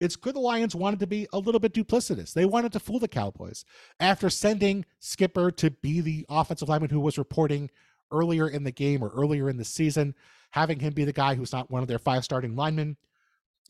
it's 0.00 0.16
good 0.16 0.34
the 0.34 0.40
Lions 0.40 0.74
wanted 0.74 0.98
to 1.00 1.06
be 1.06 1.28
a 1.32 1.38
little 1.38 1.60
bit 1.60 1.74
duplicitous. 1.74 2.32
They 2.32 2.46
wanted 2.46 2.72
to 2.72 2.80
fool 2.80 2.98
the 2.98 3.08
Cowboys. 3.08 3.64
After 4.00 4.30
sending 4.30 4.86
Skipper 4.98 5.50
to 5.52 5.70
be 5.70 6.00
the 6.00 6.24
offensive 6.30 6.68
lineman 6.68 6.90
who 6.90 7.00
was 7.00 7.18
reporting 7.18 7.70
earlier 8.10 8.48
in 8.48 8.64
the 8.64 8.72
game 8.72 9.04
or 9.04 9.10
earlier 9.10 9.50
in 9.50 9.58
the 9.58 9.64
season, 9.64 10.14
having 10.52 10.80
him 10.80 10.94
be 10.94 11.04
the 11.04 11.12
guy 11.12 11.34
who's 11.34 11.52
not 11.52 11.70
one 11.70 11.82
of 11.82 11.88
their 11.88 11.98
five 11.98 12.24
starting 12.24 12.56
linemen, 12.56 12.96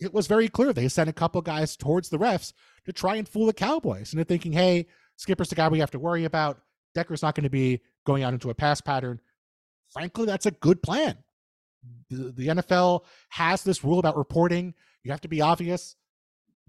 it 0.01 0.15
was 0.15 0.29
very 0.29 0.49
clear 0.49 0.73
they 0.73 0.89
sent 0.89 1.11
a 1.11 1.13
couple 1.15 1.43
guys 1.43 1.77
towards 1.77 2.09
the 2.09 2.19
refs 2.19 2.53
to 2.87 2.93
try 2.93 3.17
and 3.17 3.29
fool 3.29 3.47
the 3.47 3.53
Cowboys. 3.53 4.13
And 4.13 4.19
they're 4.19 4.25
thinking, 4.25 4.53
hey, 4.53 4.87
Skipper's 5.17 5.49
the 5.49 5.57
guy 5.57 5.69
we 5.69 5.81
have 5.81 5.91
to 5.91 5.99
worry 5.99 6.25
about. 6.25 6.61
Decker's 6.95 7.23
not 7.23 7.35
going 7.35 7.45
to 7.45 7.51
be 7.51 7.83
going 8.07 8.23
out 8.23 8.33
into 8.33 8.51
a 8.51 8.55
pass 8.55 8.81
pattern. 8.81 9.21
Frankly, 9.93 10.27
that's 10.27 10.47
a 10.47 10.53
good 10.53 10.83
plan. 10.83 11.19
The, 12.09 12.33
the 12.33 12.47
NFL 12.49 13.05
has 13.31 13.63
this 13.63 13.85
rule 13.85 13.99
about 13.99 14.17
reporting. 14.17 14.75
You 15.03 15.11
have 15.11 15.21
to 15.23 15.29
be 15.29 15.41
obvious 15.41 15.97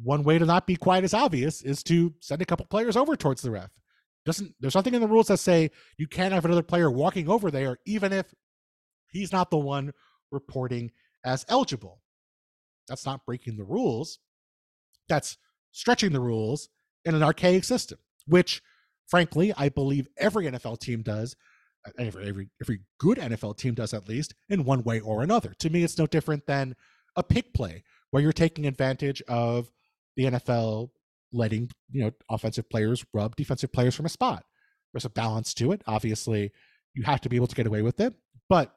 one 0.03 0.23
way 0.23 0.37
to 0.37 0.45
not 0.45 0.67
be 0.67 0.75
quite 0.75 1.03
as 1.03 1.13
obvious 1.13 1.61
is 1.61 1.83
to 1.83 2.13
send 2.19 2.41
a 2.41 2.45
couple 2.45 2.65
players 2.65 2.97
over 2.97 3.15
towards 3.15 3.41
the 3.41 3.51
ref. 3.51 3.69
Doesn't 4.25 4.53
there's 4.59 4.75
nothing 4.75 4.93
in 4.93 5.01
the 5.01 5.07
rules 5.07 5.27
that 5.27 5.37
say 5.37 5.71
you 5.97 6.07
can't 6.07 6.33
have 6.33 6.45
another 6.45 6.63
player 6.63 6.91
walking 6.91 7.27
over 7.27 7.49
there, 7.49 7.77
even 7.85 8.13
if 8.13 8.33
he's 9.07 9.31
not 9.31 9.49
the 9.49 9.57
one 9.57 9.91
reporting 10.31 10.91
as 11.25 11.45
eligible. 11.49 12.01
That's 12.87 13.05
not 13.05 13.25
breaking 13.25 13.57
the 13.57 13.63
rules. 13.63 14.19
That's 15.09 15.37
stretching 15.71 16.11
the 16.11 16.19
rules 16.19 16.69
in 17.05 17.15
an 17.15 17.23
archaic 17.23 17.63
system, 17.63 17.97
which 18.27 18.61
frankly, 19.07 19.53
I 19.57 19.69
believe 19.69 20.07
every 20.17 20.45
NFL 20.45 20.79
team 20.79 21.01
does. 21.01 21.35
Every, 21.97 22.27
every 22.27 22.49
every 22.61 22.79
good 22.99 23.17
NFL 23.17 23.57
team 23.57 23.73
does 23.73 23.93
at 23.93 24.07
least 24.07 24.35
in 24.49 24.65
one 24.65 24.83
way 24.83 24.99
or 24.99 25.23
another. 25.23 25.55
To 25.59 25.69
me, 25.71 25.83
it's 25.83 25.97
no 25.97 26.05
different 26.05 26.45
than 26.45 26.75
a 27.15 27.23
pick 27.23 27.55
play 27.55 27.83
where 28.11 28.21
you're 28.21 28.31
taking 28.31 28.67
advantage 28.67 29.21
of 29.27 29.71
the 30.15 30.25
NFL 30.25 30.89
letting 31.33 31.69
you 31.91 32.03
know 32.03 32.11
offensive 32.29 32.69
players 32.69 33.05
rub 33.13 33.35
defensive 33.35 33.71
players 33.71 33.95
from 33.95 34.05
a 34.05 34.09
spot. 34.09 34.43
There's 34.93 35.05
a 35.05 35.09
balance 35.09 35.53
to 35.55 35.71
it. 35.71 35.81
Obviously, 35.87 36.51
you 36.93 37.03
have 37.03 37.21
to 37.21 37.29
be 37.29 37.35
able 37.35 37.47
to 37.47 37.55
get 37.55 37.67
away 37.67 37.81
with 37.81 37.99
it, 37.99 38.13
but 38.49 38.75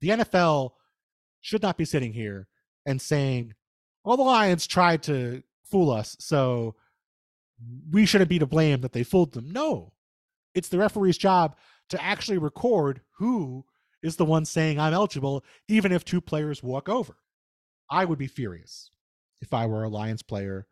the 0.00 0.08
NFL 0.08 0.70
should 1.40 1.62
not 1.62 1.76
be 1.76 1.84
sitting 1.84 2.12
here 2.12 2.48
and 2.86 3.00
saying, 3.00 3.54
"Well, 4.04 4.16
the 4.16 4.22
Lions 4.22 4.66
tried 4.66 5.02
to 5.04 5.42
fool 5.64 5.90
us, 5.90 6.16
so 6.18 6.74
we 7.90 8.06
shouldn't 8.06 8.30
be 8.30 8.38
to 8.38 8.46
blame 8.46 8.80
that 8.80 8.92
they 8.92 9.04
fooled 9.04 9.32
them." 9.32 9.50
No, 9.50 9.92
it's 10.54 10.68
the 10.68 10.78
referee's 10.78 11.18
job 11.18 11.56
to 11.90 12.02
actually 12.02 12.38
record 12.38 13.02
who 13.18 13.64
is 14.02 14.16
the 14.16 14.24
one 14.24 14.44
saying 14.44 14.78
I'm 14.80 14.94
eligible, 14.94 15.44
even 15.68 15.92
if 15.92 16.04
two 16.04 16.20
players 16.20 16.62
walk 16.62 16.88
over. 16.88 17.16
I 17.90 18.04
would 18.04 18.18
be 18.18 18.28
furious 18.28 18.90
if 19.40 19.54
I 19.54 19.66
were 19.66 19.84
a 19.84 19.88
Lions 19.88 20.22
player 20.22 20.66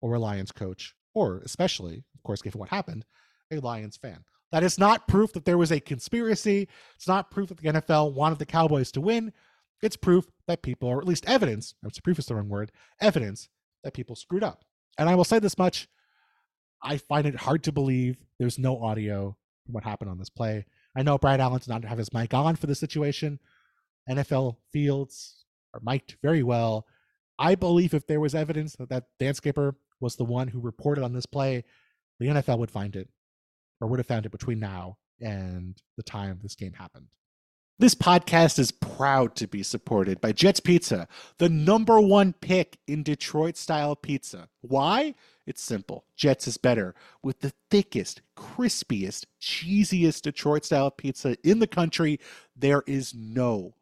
or 0.00 0.14
a 0.14 0.18
Lions 0.18 0.52
coach, 0.52 0.94
or 1.14 1.38
especially, 1.44 2.04
of 2.14 2.22
course, 2.22 2.42
given 2.42 2.58
what 2.58 2.68
happened, 2.68 3.04
a 3.50 3.58
Lions 3.58 3.96
fan. 3.96 4.24
That 4.52 4.62
is 4.62 4.78
not 4.78 5.08
proof 5.08 5.32
that 5.32 5.44
there 5.44 5.58
was 5.58 5.72
a 5.72 5.80
conspiracy. 5.80 6.68
It's 6.94 7.08
not 7.08 7.30
proof 7.30 7.48
that 7.48 7.58
the 7.58 7.68
NFL 7.68 8.14
wanted 8.14 8.38
the 8.38 8.46
Cowboys 8.46 8.92
to 8.92 9.00
win. 9.00 9.32
It's 9.82 9.96
proof 9.96 10.26
that 10.46 10.62
people, 10.62 10.88
or 10.88 11.00
at 11.00 11.06
least 11.06 11.28
evidence, 11.28 11.74
I 11.82 11.88
would 11.88 12.04
proof 12.04 12.18
is 12.18 12.26
the 12.26 12.34
wrong 12.34 12.48
word, 12.48 12.72
evidence 13.00 13.48
that 13.84 13.94
people 13.94 14.16
screwed 14.16 14.44
up. 14.44 14.64
And 14.98 15.08
I 15.08 15.14
will 15.14 15.24
say 15.24 15.38
this 15.38 15.58
much 15.58 15.88
I 16.82 16.98
find 16.98 17.26
it 17.26 17.34
hard 17.34 17.64
to 17.64 17.72
believe 17.72 18.16
there's 18.38 18.58
no 18.58 18.80
audio 18.80 19.36
from 19.64 19.74
what 19.74 19.84
happened 19.84 20.10
on 20.10 20.18
this 20.18 20.30
play. 20.30 20.64
I 20.96 21.02
know 21.02 21.18
Brad 21.18 21.40
Allen 21.40 21.58
did 21.58 21.68
not 21.68 21.84
have 21.84 21.98
his 21.98 22.12
mic 22.12 22.32
on 22.32 22.56
for 22.56 22.66
the 22.66 22.74
situation. 22.74 23.40
NFL 24.08 24.56
fields 24.72 25.44
are 25.74 25.80
mic'd 25.82 26.16
very 26.22 26.42
well. 26.42 26.86
I 27.38 27.54
believe 27.54 27.94
if 27.94 28.06
there 28.06 28.20
was 28.20 28.34
evidence 28.34 28.76
that, 28.76 28.88
that 28.88 29.04
Dan 29.18 29.34
Skipper 29.34 29.76
was 30.00 30.16
the 30.16 30.24
one 30.24 30.48
who 30.48 30.60
reported 30.60 31.04
on 31.04 31.12
this 31.12 31.26
play, 31.26 31.64
the 32.18 32.26
NFL 32.26 32.58
would 32.58 32.70
find 32.70 32.96
it 32.96 33.08
or 33.80 33.88
would 33.88 33.98
have 33.98 34.06
found 34.06 34.26
it 34.26 34.32
between 34.32 34.58
now 34.58 34.96
and 35.20 35.76
the 35.96 36.02
time 36.02 36.38
this 36.42 36.54
game 36.54 36.72
happened. 36.72 37.08
This 37.78 37.94
podcast 37.94 38.58
is 38.58 38.72
proud 38.72 39.34
to 39.36 39.46
be 39.46 39.62
supported 39.62 40.18
by 40.18 40.32
Jets 40.32 40.60
Pizza, 40.60 41.06
the 41.36 41.50
number 41.50 42.00
one 42.00 42.32
pick 42.32 42.78
in 42.88 43.02
Detroit 43.02 43.58
style 43.58 43.94
pizza. 43.94 44.48
Why? 44.62 45.14
It's 45.46 45.62
simple. 45.62 46.06
Jets 46.16 46.48
is 46.48 46.56
better 46.56 46.94
with 47.22 47.40
the 47.40 47.52
thickest, 47.70 48.22
crispiest, 48.34 49.26
cheesiest 49.42 50.22
Detroit 50.22 50.64
style 50.64 50.90
pizza 50.90 51.36
in 51.44 51.58
the 51.58 51.66
country. 51.66 52.18
There 52.56 52.82
is 52.86 53.14
no 53.14 53.74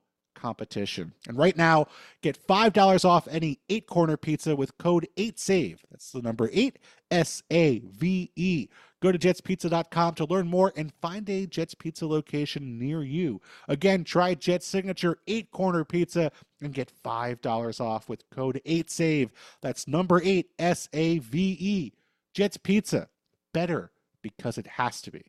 competition. 0.44 1.14
And 1.26 1.38
right 1.38 1.56
now, 1.56 1.86
get 2.20 2.46
$5 2.46 3.04
off 3.06 3.26
any 3.30 3.60
eight 3.70 3.86
corner 3.86 4.18
pizza 4.18 4.54
with 4.54 4.76
code 4.76 5.08
8SAVE. 5.16 5.78
That's 5.90 6.12
the 6.12 6.20
number 6.20 6.50
8 6.52 6.78
S 7.10 7.42
A 7.50 7.78
V 7.78 8.30
E. 8.36 8.68
Go 9.00 9.10
to 9.10 9.18
jetspizza.com 9.18 10.14
to 10.14 10.26
learn 10.26 10.48
more 10.48 10.72
and 10.76 10.92
find 11.00 11.28
a 11.30 11.46
Jets 11.46 11.74
Pizza 11.74 12.06
location 12.06 12.78
near 12.78 13.02
you. 13.02 13.40
Again, 13.68 14.04
try 14.04 14.34
Jet's 14.34 14.66
signature 14.66 15.18
eight 15.26 15.50
corner 15.50 15.84
pizza 15.84 16.30
and 16.60 16.74
get 16.74 16.92
$5 17.04 17.80
off 17.80 18.08
with 18.08 18.28
code 18.30 18.60
8SAVE. 18.66 19.30
That's 19.62 19.88
number 19.88 20.20
8 20.22 20.50
S 20.58 20.90
A 20.92 21.18
V 21.18 21.56
E. 21.58 21.92
Jets 22.34 22.58
Pizza. 22.58 23.08
Better 23.54 23.92
because 24.22 24.58
it 24.58 24.66
has 24.66 25.00
to 25.02 25.10
be. 25.10 25.24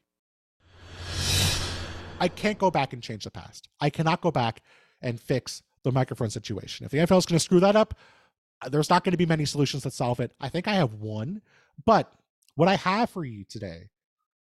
I 2.19 2.29
can't 2.29 2.57
go 2.57 2.71
back 2.71 2.93
and 2.93 3.03
change 3.03 3.25
the 3.25 3.31
past. 3.31 3.67
I 3.79 3.89
cannot 3.89 4.21
go 4.21 4.31
back 4.31 4.61
and 5.05 5.19
fix 5.19 5.63
the 5.83 5.91
microphone 5.91 6.29
situation. 6.29 6.85
If 6.85 6.91
the 6.91 6.97
NFL 6.97 7.19
is 7.19 7.25
going 7.25 7.37
to 7.37 7.39
screw 7.39 7.61
that 7.61 7.77
up, 7.77 7.93
uh, 8.61 8.69
there's 8.69 8.89
not 8.89 9.03
going 9.05 9.11
to 9.11 9.17
be 9.17 9.25
many 9.25 9.45
solutions 9.45 9.83
that 9.83 9.93
solve 9.93 10.19
it. 10.19 10.31
I 10.41 10.49
think 10.49 10.67
I 10.67 10.73
have 10.73 10.95
one, 10.95 11.41
but 11.85 12.11
what 12.55 12.67
I 12.67 12.75
have 12.75 13.09
for 13.09 13.23
you 13.23 13.45
today 13.45 13.89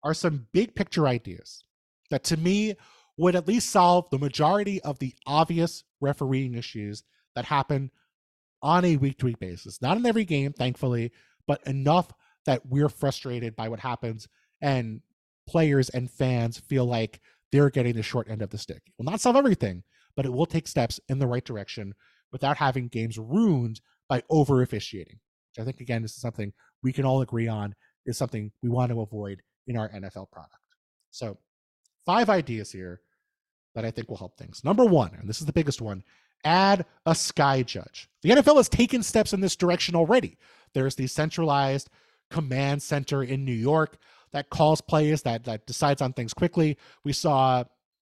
are 0.02 0.14
some 0.14 0.46
big 0.52 0.74
picture 0.74 1.06
ideas 1.06 1.62
that 2.10 2.24
to 2.24 2.36
me 2.36 2.74
would 3.16 3.36
at 3.36 3.48
least 3.48 3.70
solve 3.70 4.08
the 4.10 4.18
majority 4.18 4.80
of 4.82 4.98
the 4.98 5.14
obvious 5.26 5.84
refereeing 6.00 6.54
issues 6.54 7.02
that 7.34 7.44
happen 7.44 7.90
on 8.62 8.84
a 8.84 8.96
week 8.96 9.18
to 9.18 9.26
week 9.26 9.38
basis. 9.38 9.80
Not 9.80 9.96
in 9.96 10.06
every 10.06 10.24
game, 10.24 10.52
thankfully, 10.52 11.12
but 11.46 11.62
enough 11.66 12.12
that 12.46 12.66
we're 12.66 12.88
frustrated 12.88 13.54
by 13.56 13.68
what 13.68 13.80
happens 13.80 14.28
and 14.60 15.02
players 15.46 15.88
and 15.90 16.10
fans 16.10 16.58
feel 16.58 16.84
like 16.84 17.20
they're 17.52 17.70
getting 17.70 17.94
the 17.94 18.02
short 18.02 18.28
end 18.28 18.42
of 18.42 18.50
the 18.50 18.58
stick. 18.58 18.82
Will 18.96 19.04
not 19.04 19.20
solve 19.20 19.36
everything, 19.36 19.82
but 20.18 20.26
it 20.26 20.32
will 20.32 20.46
take 20.46 20.66
steps 20.66 20.98
in 21.08 21.20
the 21.20 21.28
right 21.28 21.44
direction 21.44 21.94
without 22.32 22.56
having 22.56 22.88
games 22.88 23.18
ruined 23.18 23.80
by 24.08 24.20
over 24.28 24.62
officiating. 24.62 25.20
Which 25.46 25.62
I 25.62 25.64
think, 25.64 25.80
again, 25.80 26.02
this 26.02 26.10
is 26.10 26.20
something 26.20 26.52
we 26.82 26.92
can 26.92 27.04
all 27.04 27.20
agree 27.20 27.46
on 27.46 27.72
is 28.04 28.18
something 28.18 28.50
we 28.60 28.68
want 28.68 28.90
to 28.90 29.00
avoid 29.00 29.42
in 29.68 29.76
our 29.76 29.88
NFL 29.90 30.32
product. 30.32 30.56
So, 31.12 31.38
five 32.04 32.28
ideas 32.30 32.72
here 32.72 33.00
that 33.76 33.84
I 33.84 33.92
think 33.92 34.08
will 34.08 34.16
help 34.16 34.36
things. 34.36 34.64
Number 34.64 34.84
one, 34.84 35.14
and 35.14 35.28
this 35.28 35.38
is 35.38 35.46
the 35.46 35.52
biggest 35.52 35.80
one, 35.80 36.02
add 36.42 36.84
a 37.06 37.14
sky 37.14 37.62
judge. 37.62 38.08
The 38.22 38.30
NFL 38.30 38.56
has 38.56 38.68
taken 38.68 39.04
steps 39.04 39.32
in 39.32 39.40
this 39.40 39.54
direction 39.54 39.94
already. 39.94 40.36
There's 40.74 40.96
the 40.96 41.06
centralized 41.06 41.90
command 42.28 42.82
center 42.82 43.22
in 43.22 43.44
New 43.44 43.52
York 43.52 43.98
that 44.32 44.50
calls 44.50 44.80
plays, 44.80 45.22
that 45.22 45.44
that 45.44 45.68
decides 45.68 46.02
on 46.02 46.12
things 46.12 46.34
quickly. 46.34 46.76
We 47.04 47.12
saw, 47.12 47.62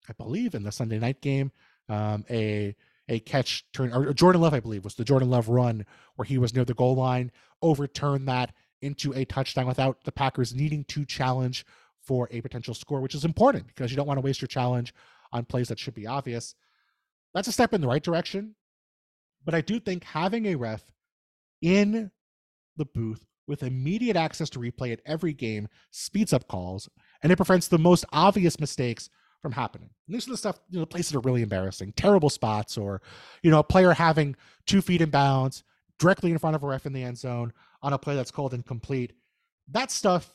I 0.09 0.13
believe, 0.17 0.53
in 0.53 0.63
the 0.63 0.71
Sunday 0.73 0.99
night 0.99 1.21
game, 1.21 1.53
um, 1.89 2.25
a 2.29 2.75
a 3.09 3.19
catch 3.19 3.65
turn 3.73 3.93
or 3.93 4.13
Jordan 4.13 4.41
Love, 4.41 4.53
I 4.53 4.59
believe, 4.59 4.83
was 4.83 4.95
the 4.95 5.03
Jordan 5.03 5.29
Love 5.29 5.49
run 5.49 5.85
where 6.15 6.25
he 6.25 6.37
was 6.37 6.53
near 6.53 6.65
the 6.65 6.73
goal 6.73 6.95
line, 6.95 7.31
overturned 7.61 8.27
that 8.27 8.53
into 8.81 9.13
a 9.13 9.25
touchdown 9.25 9.67
without 9.67 10.03
the 10.03 10.11
Packers 10.11 10.53
needing 10.53 10.83
to 10.85 11.05
challenge 11.05 11.65
for 12.01 12.27
a 12.31 12.41
potential 12.41 12.73
score, 12.73 13.01
which 13.01 13.15
is 13.15 13.25
important 13.25 13.67
because 13.67 13.91
you 13.91 13.97
don't 13.97 14.07
want 14.07 14.17
to 14.17 14.23
waste 14.23 14.41
your 14.41 14.47
challenge 14.47 14.93
on 15.31 15.45
plays 15.45 15.69
that 15.69 15.79
should 15.79 15.93
be 15.93 16.07
obvious. 16.07 16.55
That's 17.33 17.47
a 17.47 17.51
step 17.51 17.73
in 17.73 17.81
the 17.81 17.87
right 17.87 18.03
direction. 18.03 18.55
But 19.43 19.55
I 19.55 19.61
do 19.61 19.79
think 19.79 20.03
having 20.03 20.45
a 20.45 20.55
ref 20.55 20.83
in 21.61 22.11
the 22.77 22.85
booth 22.85 23.25
with 23.47 23.63
immediate 23.63 24.15
access 24.15 24.49
to 24.51 24.59
replay 24.59 24.93
at 24.93 25.01
every 25.05 25.33
game 25.33 25.67
speeds 25.91 26.31
up 26.33 26.47
calls 26.47 26.89
and 27.21 27.31
it 27.31 27.35
prevents 27.35 27.67
the 27.67 27.77
most 27.77 28.05
obvious 28.13 28.59
mistakes 28.59 29.09
from 29.43 29.51
happening. 29.51 29.89
And 30.07 30.15
these 30.15 30.27
are 30.27 30.31
the 30.31 30.37
stuff, 30.37 30.59
you 30.71 30.79
know, 30.79 30.85
places 30.87 31.13
are 31.13 31.19
really 31.19 31.43
embarrassing, 31.43 31.93
terrible 31.95 32.31
spots, 32.31 32.77
or 32.77 33.01
you 33.43 33.51
know, 33.51 33.59
a 33.59 33.63
player 33.63 33.91
having 33.91 34.35
two 34.65 34.81
feet 34.81 35.01
in 35.01 35.11
bounds 35.11 35.63
directly 35.99 36.31
in 36.31 36.39
front 36.39 36.55
of 36.55 36.63
a 36.63 36.67
ref 36.67 36.87
in 36.87 36.93
the 36.93 37.03
end 37.03 37.19
zone 37.19 37.53
on 37.83 37.93
a 37.93 37.99
play 37.99 38.15
that's 38.15 38.31
called 38.31 38.55
incomplete. 38.55 39.13
That 39.69 39.91
stuff 39.91 40.33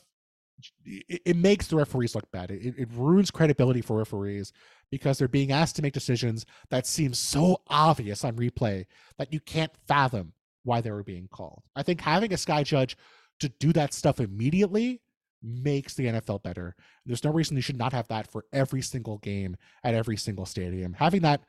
it, 0.85 1.21
it 1.25 1.35
makes 1.35 1.67
the 1.67 1.75
referees 1.75 2.15
look 2.15 2.31
bad. 2.31 2.51
It, 2.51 2.75
it 2.77 2.89
ruins 2.93 3.31
credibility 3.31 3.81
for 3.81 3.97
referees 3.97 4.53
because 4.91 5.17
they're 5.17 5.27
being 5.27 5.51
asked 5.51 5.75
to 5.77 5.81
make 5.81 5.93
decisions 5.93 6.45
that 6.69 6.87
seem 6.87 7.13
so 7.13 7.61
obvious 7.67 8.23
on 8.23 8.35
replay 8.35 8.85
that 9.17 9.33
you 9.33 9.39
can't 9.39 9.71
fathom 9.87 10.33
why 10.63 10.81
they 10.81 10.91
were 10.91 11.03
being 11.03 11.27
called. 11.27 11.63
I 11.75 11.83
think 11.83 12.01
having 12.01 12.33
a 12.33 12.37
sky 12.37 12.63
judge 12.63 12.95
to 13.39 13.49
do 13.49 13.73
that 13.73 13.93
stuff 13.93 14.19
immediately 14.19 15.01
makes 15.41 15.93
the 15.93 16.05
NFL 16.05 16.43
better. 16.43 16.75
There's 17.05 17.23
no 17.23 17.31
reason 17.31 17.55
you 17.55 17.61
should 17.61 17.77
not 17.77 17.93
have 17.93 18.07
that 18.09 18.31
for 18.31 18.45
every 18.51 18.81
single 18.81 19.17
game 19.19 19.57
at 19.83 19.93
every 19.93 20.17
single 20.17 20.45
stadium. 20.45 20.93
Having 20.93 21.21
that 21.21 21.41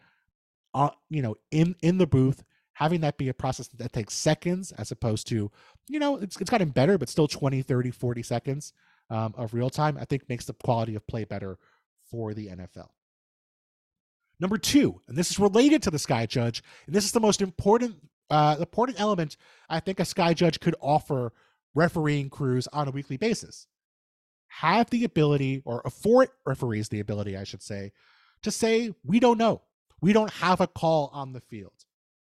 uh, 0.75 0.91
you 1.09 1.23
know, 1.23 1.37
in 1.51 1.75
in 1.83 1.99
the 1.99 2.07
booth, 2.07 2.45
having 2.75 3.01
that 3.01 3.19
be 3.19 3.29
a 3.29 3.35
process 3.35 3.69
that 3.69 3.93
takes 3.93 4.15
seconds 4.15 4.73
as 4.73 4.91
opposed 4.91 5.27
to, 5.29 5.51
you 5.89 5.99
know, 5.99 6.17
it's 6.17 6.41
it's 6.41 6.51
gotten 6.51 6.71
better 6.71 6.99
but 6.99 7.09
still 7.09 7.29
20, 7.29 7.63
30, 7.63 7.91
40 7.91 8.23
seconds 8.23 8.73
um, 9.11 9.35
of 9.37 9.55
real 9.55 9.71
time, 9.71 9.99
I 9.99 10.05
think 10.05 10.29
makes 10.29 10.45
the 10.45 10.53
quality 10.55 10.95
of 10.95 11.07
play 11.07 11.25
better 11.25 11.59
for 12.11 12.35
the 12.35 12.49
NFL. 12.49 12.89
Number 14.39 14.57
two, 14.57 15.01
and 15.07 15.17
this 15.19 15.31
is 15.31 15.39
related 15.39 15.83
to 15.83 15.91
the 15.91 15.99
Sky 15.99 16.25
Judge, 16.27 16.63
and 16.87 16.95
this 16.95 17.05
is 17.05 17.13
the 17.13 17.21
most 17.21 17.43
important 17.43 17.97
uh, 18.31 18.57
important 18.61 19.01
element 19.01 19.37
I 19.69 19.81
think 19.81 19.99
a 19.99 20.05
Sky 20.05 20.35
Judge 20.35 20.61
could 20.61 20.77
offer 20.81 21.33
refereeing 21.75 22.31
crews 22.31 22.69
on 22.69 22.89
a 22.89 22.91
weekly 22.93 23.17
basis. 23.17 23.67
Have 24.59 24.91
the 24.91 25.05
ability, 25.05 25.63
or 25.65 25.83
afford 25.85 26.29
referees 26.45 26.89
the 26.89 27.01
ability, 27.01 27.37
I 27.37 27.45
should 27.45 27.63
say, 27.63 27.93
to 28.43 28.51
say, 28.51 28.93
we 29.05 29.21
don't 29.21 29.39
know. 29.39 29.63
We 30.01 30.13
don't 30.13 30.33
have 30.33 30.61
a 30.61 30.67
call 30.67 31.11
on 31.13 31.33
the 31.33 31.41
field. 31.41 31.73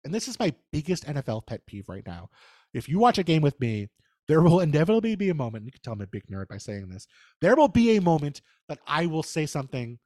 And 0.05 0.15
this 0.15 0.29
is 0.29 0.39
my 0.39 0.55
biggest 0.71 1.07
NFL 1.07 1.47
pet 1.47 1.67
peeve 1.67 1.89
right 1.89 2.07
now. 2.07 2.31
If 2.73 2.89
you 2.89 2.99
watch 2.99 3.19
a 3.19 3.25
game 3.25 3.43
with 3.43 3.59
me, 3.61 3.89
there 4.29 4.43
will 4.43 4.61
inevitably 4.69 5.17
be 5.17 5.31
a 5.31 5.35
moment, 5.35 5.65
you 5.65 5.73
can 5.73 5.81
tell 5.83 5.95
I'm 5.95 6.01
a 6.01 6.07
big 6.07 6.27
nerd 6.27 6.49
by 6.49 6.59
saying 6.59 6.89
this. 6.89 7.07
There 7.41 7.57
will 7.57 7.69
be 7.69 7.97
a 7.97 8.03
moment 8.03 8.43
that 8.69 8.79
I 8.87 9.07
will 9.07 9.23
say 9.23 9.47
something 9.47 9.99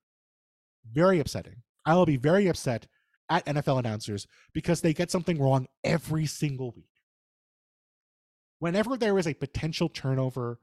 very 0.92 1.20
upsetting 1.20 1.62
I 1.88 1.94
will 1.94 2.04
be 2.04 2.18
very 2.18 2.48
upset 2.48 2.86
at 3.30 3.46
NFL 3.46 3.78
announcers 3.78 4.26
because 4.52 4.82
they 4.82 4.92
get 4.92 5.10
something 5.10 5.40
wrong 5.40 5.68
every 5.82 6.26
single 6.26 6.72
week. 6.72 6.84
Whenever 8.58 8.98
there 8.98 9.18
is 9.18 9.26
a 9.26 9.32
potential 9.32 9.88
turnover 9.88 10.60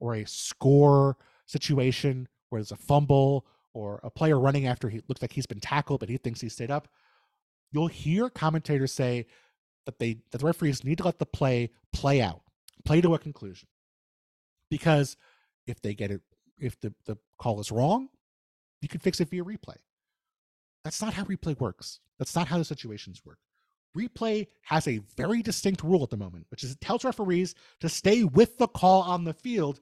or 0.00 0.14
a 0.14 0.26
score 0.26 1.16
situation 1.46 2.28
where 2.48 2.60
there's 2.60 2.72
a 2.72 2.76
fumble 2.76 3.46
or 3.72 4.00
a 4.02 4.10
player 4.10 4.38
running 4.38 4.66
after 4.66 4.88
he 4.88 5.02
looks 5.08 5.22
like 5.22 5.32
he's 5.32 5.46
been 5.46 5.60
tackled 5.60 6.00
but 6.00 6.08
he 6.08 6.16
thinks 6.16 6.40
he 6.40 6.48
stayed 6.48 6.70
up, 6.70 6.88
you'll 7.72 7.88
hear 7.88 8.30
commentators 8.30 8.92
say 8.92 9.26
that 9.84 9.98
they 9.98 10.18
that 10.30 10.38
the 10.38 10.46
referees 10.46 10.84
need 10.84 10.98
to 10.98 11.04
let 11.04 11.18
the 11.18 11.26
play 11.26 11.70
play 11.92 12.20
out, 12.20 12.42
play 12.84 13.00
to 13.00 13.14
a 13.14 13.18
conclusion. 13.18 13.68
Because 14.70 15.16
if 15.66 15.80
they 15.80 15.94
get 15.94 16.10
it, 16.10 16.20
if 16.58 16.78
the, 16.80 16.92
the 17.06 17.16
call 17.38 17.60
is 17.60 17.70
wrong, 17.70 18.08
you 18.80 18.88
can 18.88 19.00
fix 19.00 19.20
it 19.20 19.28
via 19.28 19.44
replay. 19.44 19.76
That's 20.84 21.00
not 21.00 21.14
how 21.14 21.24
replay 21.24 21.58
works. 21.60 22.00
That's 22.18 22.34
not 22.34 22.48
how 22.48 22.58
the 22.58 22.64
situations 22.64 23.22
work. 23.24 23.38
Replay 23.96 24.46
has 24.62 24.86
a 24.86 25.00
very 25.16 25.42
distinct 25.42 25.82
rule 25.82 26.02
at 26.02 26.10
the 26.10 26.16
moment, 26.16 26.46
which 26.50 26.62
is 26.62 26.72
it 26.72 26.80
tells 26.80 27.04
referees 27.04 27.54
to 27.80 27.88
stay 27.88 28.24
with 28.24 28.58
the 28.58 28.68
call 28.68 29.02
on 29.02 29.24
the 29.24 29.34
field 29.34 29.80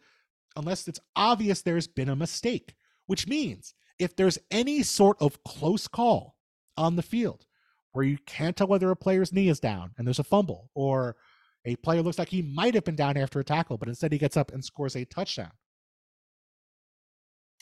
unless 0.57 0.87
it's 0.87 1.01
obvious 1.17 1.63
there's 1.63 1.89
been 1.89 2.09
a 2.09 2.17
mistake, 2.17 2.75
which 3.07 3.27
means 3.27 3.75
if 3.99 4.15
there's 4.17 4.39
any 4.51 4.83
sort 4.83 5.21
of 5.21 5.43
close 5.45 5.89
call 5.89 6.37
on 6.77 6.97
the 6.97 7.03
field 7.03 7.47
where 7.93 8.05
you 8.05 8.19
can't 8.27 8.57
tell 8.57 8.67
whether 8.67 8.91
a 8.91 8.97
player's 8.97 9.33
knee 9.33 9.49
is 9.49 9.61
down 9.61 9.93
and 9.97 10.07
there's 10.07 10.19
a 10.19 10.25
fumble, 10.25 10.71
or 10.75 11.17
a 11.65 11.77
player 11.77 12.03
looks 12.03 12.19
like 12.19 12.29
he 12.29 12.43
might 12.43 12.75
have 12.75 12.85
been 12.85 12.97
down 12.97 13.17
after 13.17 13.41
a 13.41 13.45
tackle, 13.45 13.79
but 13.79 13.89
instead 13.89 14.13
he 14.13 14.19
gets 14.19 14.37
up 14.37 14.53
and 14.53 14.65
scores 14.65 14.97
a 14.97 15.05
touchdown, 15.05 15.53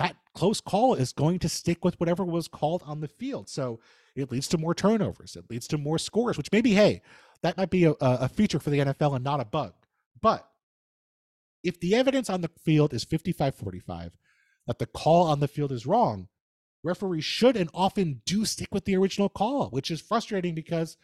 that 0.02 0.16
close 0.34 0.60
call 0.60 0.94
is 0.94 1.12
going 1.12 1.38
to 1.38 1.48
stick 1.48 1.84
with 1.84 1.98
whatever 2.00 2.24
was 2.24 2.48
called 2.48 2.82
on 2.84 3.00
the 3.00 3.08
field. 3.08 3.48
So 3.48 3.78
it 4.16 4.32
leads 4.32 4.48
to 4.48 4.58
more 4.58 4.74
turnovers. 4.74 5.36
It 5.36 5.48
leads 5.48 5.68
to 5.68 5.78
more 5.78 5.98
scores, 5.98 6.36
which 6.36 6.50
maybe, 6.50 6.72
hey, 6.72 7.02
that 7.42 7.56
might 7.56 7.70
be 7.70 7.84
a, 7.84 7.92
a 8.00 8.28
feature 8.28 8.58
for 8.58 8.70
the 8.70 8.80
NFL 8.80 9.14
and 9.14 9.24
not 9.24 9.40
a 9.40 9.44
bug. 9.44 9.74
But 10.20 10.48
if 11.62 11.78
the 11.78 11.94
evidence 11.94 12.28
on 12.28 12.40
the 12.40 12.50
field 12.64 12.92
is 12.92 13.04
55 13.04 13.54
45, 13.54 14.12
that 14.66 14.78
the 14.80 14.86
call 14.86 15.26
on 15.26 15.38
the 15.38 15.48
field 15.48 15.70
is 15.70 15.86
wrong, 15.86 16.28
referees 16.82 17.24
should 17.24 17.56
and 17.56 17.70
often 17.72 18.22
do 18.26 18.44
stick 18.44 18.68
with 18.72 18.84
the 18.84 18.96
original 18.96 19.28
call, 19.28 19.70
which 19.70 19.90
is 19.90 20.00
frustrating 20.00 20.54
because 20.54 20.96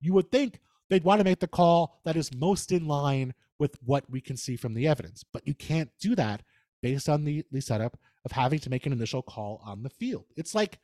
you 0.00 0.12
would 0.12 0.30
think 0.30 0.60
they'd 0.88 1.04
want 1.04 1.18
to 1.18 1.24
make 1.24 1.40
the 1.40 1.48
call 1.48 1.98
that 2.04 2.16
is 2.16 2.32
most 2.32 2.70
in 2.70 2.86
line 2.86 3.34
with 3.58 3.76
what 3.84 4.08
we 4.08 4.20
can 4.20 4.36
see 4.36 4.54
from 4.54 4.74
the 4.74 4.86
evidence. 4.86 5.24
But 5.32 5.48
you 5.48 5.54
can't 5.54 5.90
do 6.00 6.14
that 6.14 6.42
based 6.80 7.08
on 7.08 7.24
the, 7.24 7.44
the 7.50 7.60
setup 7.60 7.98
of 8.26 8.32
having 8.32 8.58
to 8.58 8.68
make 8.68 8.84
an 8.84 8.92
initial 8.92 9.22
call 9.22 9.62
on 9.64 9.84
the 9.84 9.88
field. 9.88 10.24
It's 10.36 10.54
like, 10.54 10.80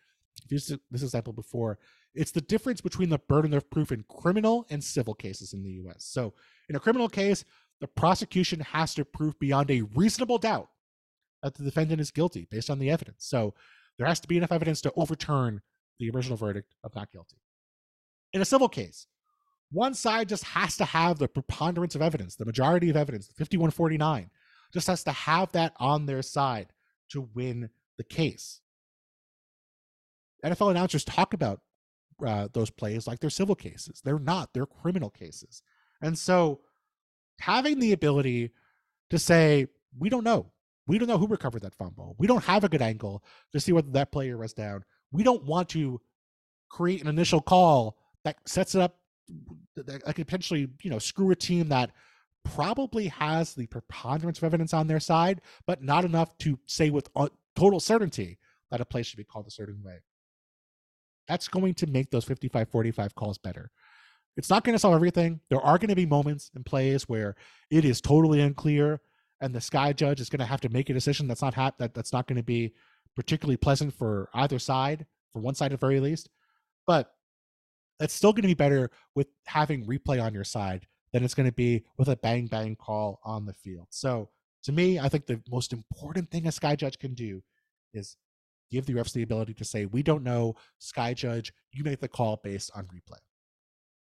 used 0.48 0.72
this 0.90 1.02
example 1.02 1.32
before, 1.32 1.78
it's 2.14 2.30
the 2.30 2.40
difference 2.40 2.80
between 2.80 3.08
the 3.08 3.18
burden 3.18 3.52
of 3.52 3.68
proof 3.68 3.90
in 3.90 4.04
criminal 4.08 4.64
and 4.70 4.82
civil 4.82 5.12
cases 5.12 5.52
in 5.52 5.64
the 5.64 5.72
US. 5.82 6.04
So 6.04 6.34
in 6.68 6.76
a 6.76 6.80
criminal 6.80 7.08
case, 7.08 7.44
the 7.80 7.88
prosecution 7.88 8.60
has 8.60 8.94
to 8.94 9.04
prove 9.04 9.36
beyond 9.40 9.72
a 9.72 9.82
reasonable 9.82 10.38
doubt 10.38 10.68
that 11.42 11.54
the 11.54 11.64
defendant 11.64 12.00
is 12.00 12.12
guilty 12.12 12.46
based 12.48 12.70
on 12.70 12.78
the 12.78 12.90
evidence. 12.90 13.26
So 13.26 13.54
there 13.98 14.06
has 14.06 14.20
to 14.20 14.28
be 14.28 14.36
enough 14.36 14.52
evidence 14.52 14.80
to 14.82 14.92
overturn 14.94 15.62
the 15.98 16.10
original 16.10 16.36
verdict 16.36 16.76
of 16.84 16.94
not 16.94 17.10
guilty. 17.10 17.38
In 18.32 18.40
a 18.40 18.44
civil 18.44 18.68
case, 18.68 19.08
one 19.72 19.94
side 19.94 20.28
just 20.28 20.44
has 20.44 20.76
to 20.76 20.84
have 20.84 21.18
the 21.18 21.26
preponderance 21.26 21.96
of 21.96 22.02
evidence, 22.02 22.36
the 22.36 22.44
majority 22.44 22.88
of 22.88 22.96
evidence, 22.96 23.26
5149, 23.36 24.30
just 24.72 24.86
has 24.86 25.02
to 25.04 25.12
have 25.12 25.50
that 25.52 25.72
on 25.80 26.06
their 26.06 26.22
side 26.22 26.72
to 27.12 27.28
win 27.34 27.70
the 27.98 28.04
case. 28.04 28.60
NFL 30.44 30.70
announcers 30.70 31.04
talk 31.04 31.34
about 31.34 31.60
uh, 32.24 32.48
those 32.52 32.70
plays 32.70 33.06
like 33.06 33.20
they're 33.20 33.30
civil 33.30 33.54
cases. 33.54 34.00
They're 34.04 34.18
not, 34.18 34.52
they're 34.52 34.66
criminal 34.66 35.10
cases. 35.10 35.62
And 36.00 36.18
so 36.18 36.60
having 37.40 37.78
the 37.78 37.92
ability 37.92 38.50
to 39.10 39.18
say, 39.18 39.66
we 39.98 40.08
don't 40.08 40.24
know. 40.24 40.52
We 40.86 40.98
don't 40.98 41.08
know 41.08 41.18
who 41.18 41.28
recovered 41.28 41.62
that 41.62 41.74
fumble. 41.74 42.16
We 42.18 42.26
don't 42.26 42.44
have 42.44 42.64
a 42.64 42.68
good 42.68 42.82
angle 42.82 43.22
to 43.52 43.60
see 43.60 43.72
whether 43.72 43.90
that 43.92 44.10
player 44.10 44.36
was 44.36 44.52
down. 44.52 44.84
We 45.12 45.22
don't 45.22 45.44
want 45.44 45.68
to 45.70 46.00
create 46.68 47.02
an 47.02 47.08
initial 47.08 47.40
call 47.40 47.96
that 48.24 48.36
sets 48.46 48.74
it 48.74 48.80
up 48.80 48.96
I 50.06 50.12
could 50.12 50.26
potentially, 50.26 50.68
you 50.82 50.90
know, 50.90 50.98
screw 50.98 51.30
a 51.30 51.36
team 51.36 51.68
that 51.68 51.90
probably 52.44 53.08
has 53.08 53.54
the 53.54 53.66
preponderance 53.66 54.38
of 54.38 54.44
evidence 54.44 54.74
on 54.74 54.86
their 54.86 55.00
side, 55.00 55.40
but 55.66 55.82
not 55.82 56.04
enough 56.04 56.36
to 56.38 56.58
say 56.66 56.90
with 56.90 57.08
uh, 57.16 57.28
total 57.56 57.80
certainty 57.80 58.38
that 58.70 58.80
a 58.80 58.84
play 58.84 59.02
should 59.02 59.16
be 59.16 59.24
called 59.24 59.46
a 59.46 59.50
certain 59.50 59.82
way. 59.82 60.00
That's 61.28 61.48
going 61.48 61.74
to 61.74 61.86
make 61.86 62.10
those 62.10 62.24
55 62.24 62.68
45 62.68 63.14
calls 63.14 63.38
better. 63.38 63.70
It's 64.36 64.50
not 64.50 64.64
going 64.64 64.74
to 64.74 64.78
solve 64.78 64.94
everything. 64.94 65.40
There 65.50 65.60
are 65.60 65.78
going 65.78 65.90
to 65.90 65.96
be 65.96 66.06
moments 66.06 66.50
and 66.54 66.64
plays 66.64 67.08
where 67.08 67.36
it 67.70 67.84
is 67.84 68.00
totally 68.00 68.40
unclear, 68.40 69.00
and 69.40 69.54
the 69.54 69.60
sky 69.60 69.92
judge 69.92 70.20
is 70.20 70.30
going 70.30 70.40
to 70.40 70.46
have 70.46 70.62
to 70.62 70.68
make 70.68 70.88
a 70.88 70.94
decision 70.94 71.28
that's 71.28 71.42
not 71.42 71.54
that 71.78 71.94
that's 71.94 72.12
not 72.12 72.26
going 72.26 72.38
to 72.38 72.42
be 72.42 72.72
particularly 73.14 73.58
pleasant 73.58 73.92
for 73.92 74.30
either 74.34 74.58
side, 74.58 75.06
for 75.32 75.40
one 75.40 75.54
side 75.54 75.72
at 75.72 75.80
the 75.80 75.86
very 75.86 76.00
least. 76.00 76.30
But 76.86 77.12
it's 78.00 78.14
still 78.14 78.32
going 78.32 78.42
to 78.42 78.48
be 78.48 78.54
better 78.54 78.90
with 79.14 79.28
having 79.46 79.86
replay 79.86 80.20
on 80.20 80.34
your 80.34 80.44
side 80.44 80.86
than 81.12 81.24
it's 81.24 81.34
going 81.34 81.48
to 81.48 81.54
be 81.54 81.84
with 81.98 82.08
a 82.08 82.16
bang 82.16 82.46
bang 82.46 82.76
call 82.76 83.20
on 83.24 83.46
the 83.46 83.52
field. 83.52 83.86
So 83.90 84.28
to 84.64 84.72
me, 84.72 84.98
I 84.98 85.08
think 85.08 85.26
the 85.26 85.40
most 85.50 85.72
important 85.72 86.30
thing 86.30 86.46
a 86.46 86.52
sky 86.52 86.76
judge 86.76 86.98
can 86.98 87.14
do 87.14 87.42
is 87.92 88.16
give 88.70 88.86
the 88.86 88.94
refs 88.94 89.12
the 89.12 89.22
ability 89.22 89.54
to 89.54 89.64
say, 89.64 89.86
"We 89.86 90.02
don't 90.02 90.24
know, 90.24 90.56
sky 90.78 91.14
judge, 91.14 91.52
you 91.72 91.84
make 91.84 92.00
the 92.00 92.08
call 92.08 92.40
based 92.42 92.70
on 92.74 92.84
replay." 92.86 93.18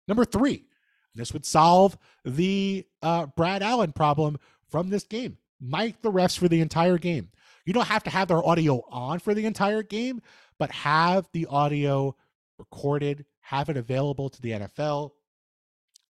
Number 0.06 0.24
three, 0.24 0.66
this 1.14 1.32
would 1.32 1.46
solve 1.46 1.96
the 2.24 2.86
uh, 3.02 3.26
Brad 3.26 3.62
Allen 3.62 3.92
problem 3.92 4.38
from 4.68 4.90
this 4.90 5.04
game. 5.04 5.38
Mic 5.60 6.00
the 6.02 6.12
refs 6.12 6.38
for 6.38 6.48
the 6.48 6.60
entire 6.60 6.98
game. 6.98 7.30
You 7.64 7.72
don't 7.72 7.88
have 7.88 8.04
to 8.04 8.10
have 8.10 8.28
their 8.28 8.44
audio 8.46 8.82
on 8.88 9.18
for 9.18 9.34
the 9.34 9.44
entire 9.44 9.82
game, 9.82 10.22
but 10.58 10.70
have 10.70 11.28
the 11.32 11.46
audio 11.46 12.14
recorded, 12.58 13.24
have 13.40 13.68
it 13.68 13.76
available 13.76 14.28
to 14.28 14.40
the 14.40 14.52
NFL. 14.52 15.10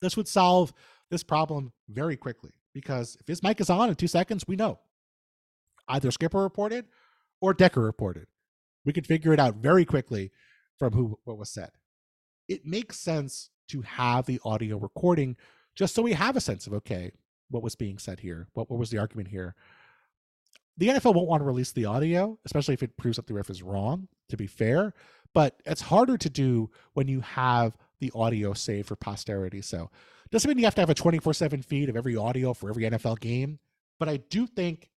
This 0.06 0.16
would 0.16 0.28
solve 0.28 0.72
this 1.10 1.24
problem 1.24 1.74
very 1.90 2.16
quickly 2.16 2.52
because 2.76 3.18
if 3.20 3.28
his 3.28 3.42
mic 3.42 3.60
is 3.60 3.72
on 3.72 3.90
in 3.90 3.96
two 3.96 4.08
seconds, 4.08 4.48
we 4.48 4.56
know 4.56 4.80
either 5.88 6.12
Skipper 6.12 6.44
reported 6.44 6.86
or 7.42 7.56
Decker 7.56 7.82
reported. 7.82 8.28
We 8.86 8.94
could 8.94 9.08
figure 9.08 9.34
it 9.34 9.40
out 9.40 9.56
very 9.56 9.84
quickly 9.84 10.32
from 10.78 10.94
who 10.94 11.18
what 11.24 11.40
was 11.40 11.50
said. 11.50 11.72
It 12.48 12.68
makes 12.68 13.00
sense 13.00 13.50
to 13.70 13.82
have 13.82 14.28
the 14.28 14.40
audio 14.46 14.78
recording 14.78 15.38
just 15.76 15.96
so 15.96 16.04
we 16.04 16.14
have 16.14 16.36
a 16.36 16.42
sense 16.42 16.68
of 16.68 16.74
okay, 16.74 17.12
what 17.50 17.64
was 17.64 17.76
being 17.76 17.98
said 17.98 18.20
here? 18.20 18.48
What, 18.54 18.70
what 18.70 18.80
was 18.80 18.92
the 18.92 19.00
argument 19.00 19.30
here? 19.30 19.56
The 20.78 20.90
NFL 20.90 21.16
won't 21.16 21.28
want 21.28 21.42
to 21.42 21.46
release 21.46 21.72
the 21.72 21.86
audio, 21.86 22.38
especially 22.46 22.76
if 22.76 22.84
it 22.84 22.96
proves 22.98 23.16
that 23.16 23.26
the 23.26 23.34
ref 23.34 23.50
is 23.50 23.64
wrong, 23.64 24.08
to 24.30 24.38
be 24.38 24.46
fair. 24.46 24.94
But 25.34 25.62
it's 25.66 25.82
harder 25.82 26.16
to 26.16 26.30
do 26.30 26.70
when 26.94 27.08
you 27.08 27.22
have 27.22 27.76
the 28.00 28.12
audio 28.16 28.54
saved 28.54 28.88
for 28.88 28.96
posterity. 28.96 29.62
So 29.62 29.90
doesn't 30.32 30.50
mean 30.50 30.58
you 30.58 30.66
have 30.66 30.76
to 30.76 30.82
have 30.82 30.90
a 30.90 30.96
24-7 30.96 31.64
feed 31.64 31.90
of 31.90 31.96
every 31.96 32.16
audio 32.16 32.54
for 32.54 32.70
every 32.70 32.84
NFL 32.84 33.20
game. 33.20 33.60
But 34.00 34.10
I 34.10 34.18
do 34.18 34.48
think 34.48 34.90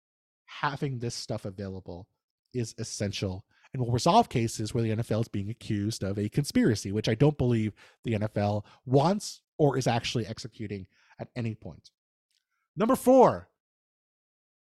having 0.45 0.99
this 0.99 1.15
stuff 1.15 1.45
available 1.45 2.07
is 2.53 2.73
essential 2.77 3.45
and 3.73 3.81
will 3.81 3.91
resolve 3.91 4.29
cases 4.29 4.73
where 4.73 4.83
the 4.83 4.95
NFL 4.95 5.21
is 5.21 5.27
being 5.27 5.49
accused 5.49 6.03
of 6.03 6.17
a 6.17 6.29
conspiracy, 6.29 6.91
which 6.91 7.09
I 7.09 7.15
don't 7.15 7.37
believe 7.37 7.73
the 8.03 8.13
NFL 8.13 8.63
wants 8.85 9.41
or 9.57 9.77
is 9.77 9.87
actually 9.87 10.25
executing 10.25 10.87
at 11.19 11.29
any 11.35 11.53
point. 11.53 11.91
Number 12.75 12.95
four, 12.95 13.49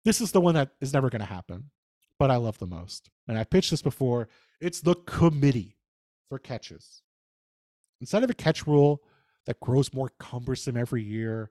this 0.05 0.21
is 0.21 0.31
the 0.31 0.41
one 0.41 0.55
that 0.55 0.69
is 0.79 0.93
never 0.93 1.09
going 1.09 1.21
to 1.21 1.25
happen, 1.25 1.71
but 2.19 2.31
I 2.31 2.37
love 2.37 2.59
the 2.59 2.67
most. 2.67 3.09
And 3.27 3.37
I 3.37 3.43
pitched 3.43 3.71
this 3.71 3.81
before. 3.81 4.29
It's 4.61 4.81
the 4.81 4.95
committee 4.95 5.77
for 6.29 6.39
catches. 6.39 7.01
Instead 8.05 8.23
of 8.23 8.29
a 8.29 8.35
catch 8.35 8.67
rule 8.67 9.01
that 9.47 9.59
grows 9.59 9.91
more 9.91 10.11
cumbersome 10.19 10.77
every 10.77 11.01
year, 11.01 11.49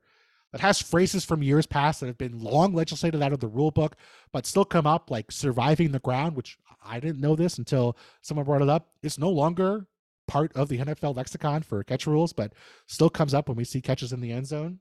that 0.53 0.61
has 0.61 0.81
phrases 0.81 1.25
from 1.25 1.43
years 1.43 1.67
past 1.67 1.99
that 1.99 2.07
have 2.07 2.17
been 2.17 2.39
long 2.39 2.73
legislated 2.73 3.21
out 3.21 3.33
of 3.33 3.41
the 3.41 3.49
rule 3.49 3.73
book, 3.73 3.97
but 4.31 4.47
still 4.47 4.65
come 4.65 4.87
up 4.87 5.11
like 5.11 5.33
surviving 5.33 5.91
the 5.91 5.99
ground, 5.99 6.37
which 6.37 6.57
I 6.81 7.01
didn't 7.01 7.21
know 7.21 7.35
this 7.35 7.59
until 7.59 7.97
someone 8.23 8.47
brought 8.47 8.63
it 8.63 8.69
up. 8.69 8.91
It's 9.03 9.19
no 9.19 9.31
longer 9.31 9.89
part 10.29 10.53
of 10.53 10.69
the 10.69 10.79
NFL 10.79 11.17
lexicon 11.17 11.65
for 11.65 11.83
catch 11.83 12.07
rules, 12.07 12.33
but 12.33 12.53
still 12.87 13.11
comes 13.11 13.35
up 13.35 13.49
when 13.49 13.57
we 13.57 13.65
see 13.65 13.81
catches 13.81 14.13
in 14.13 14.21
the 14.21 14.31
end 14.31 14.47
zone. 14.47 14.79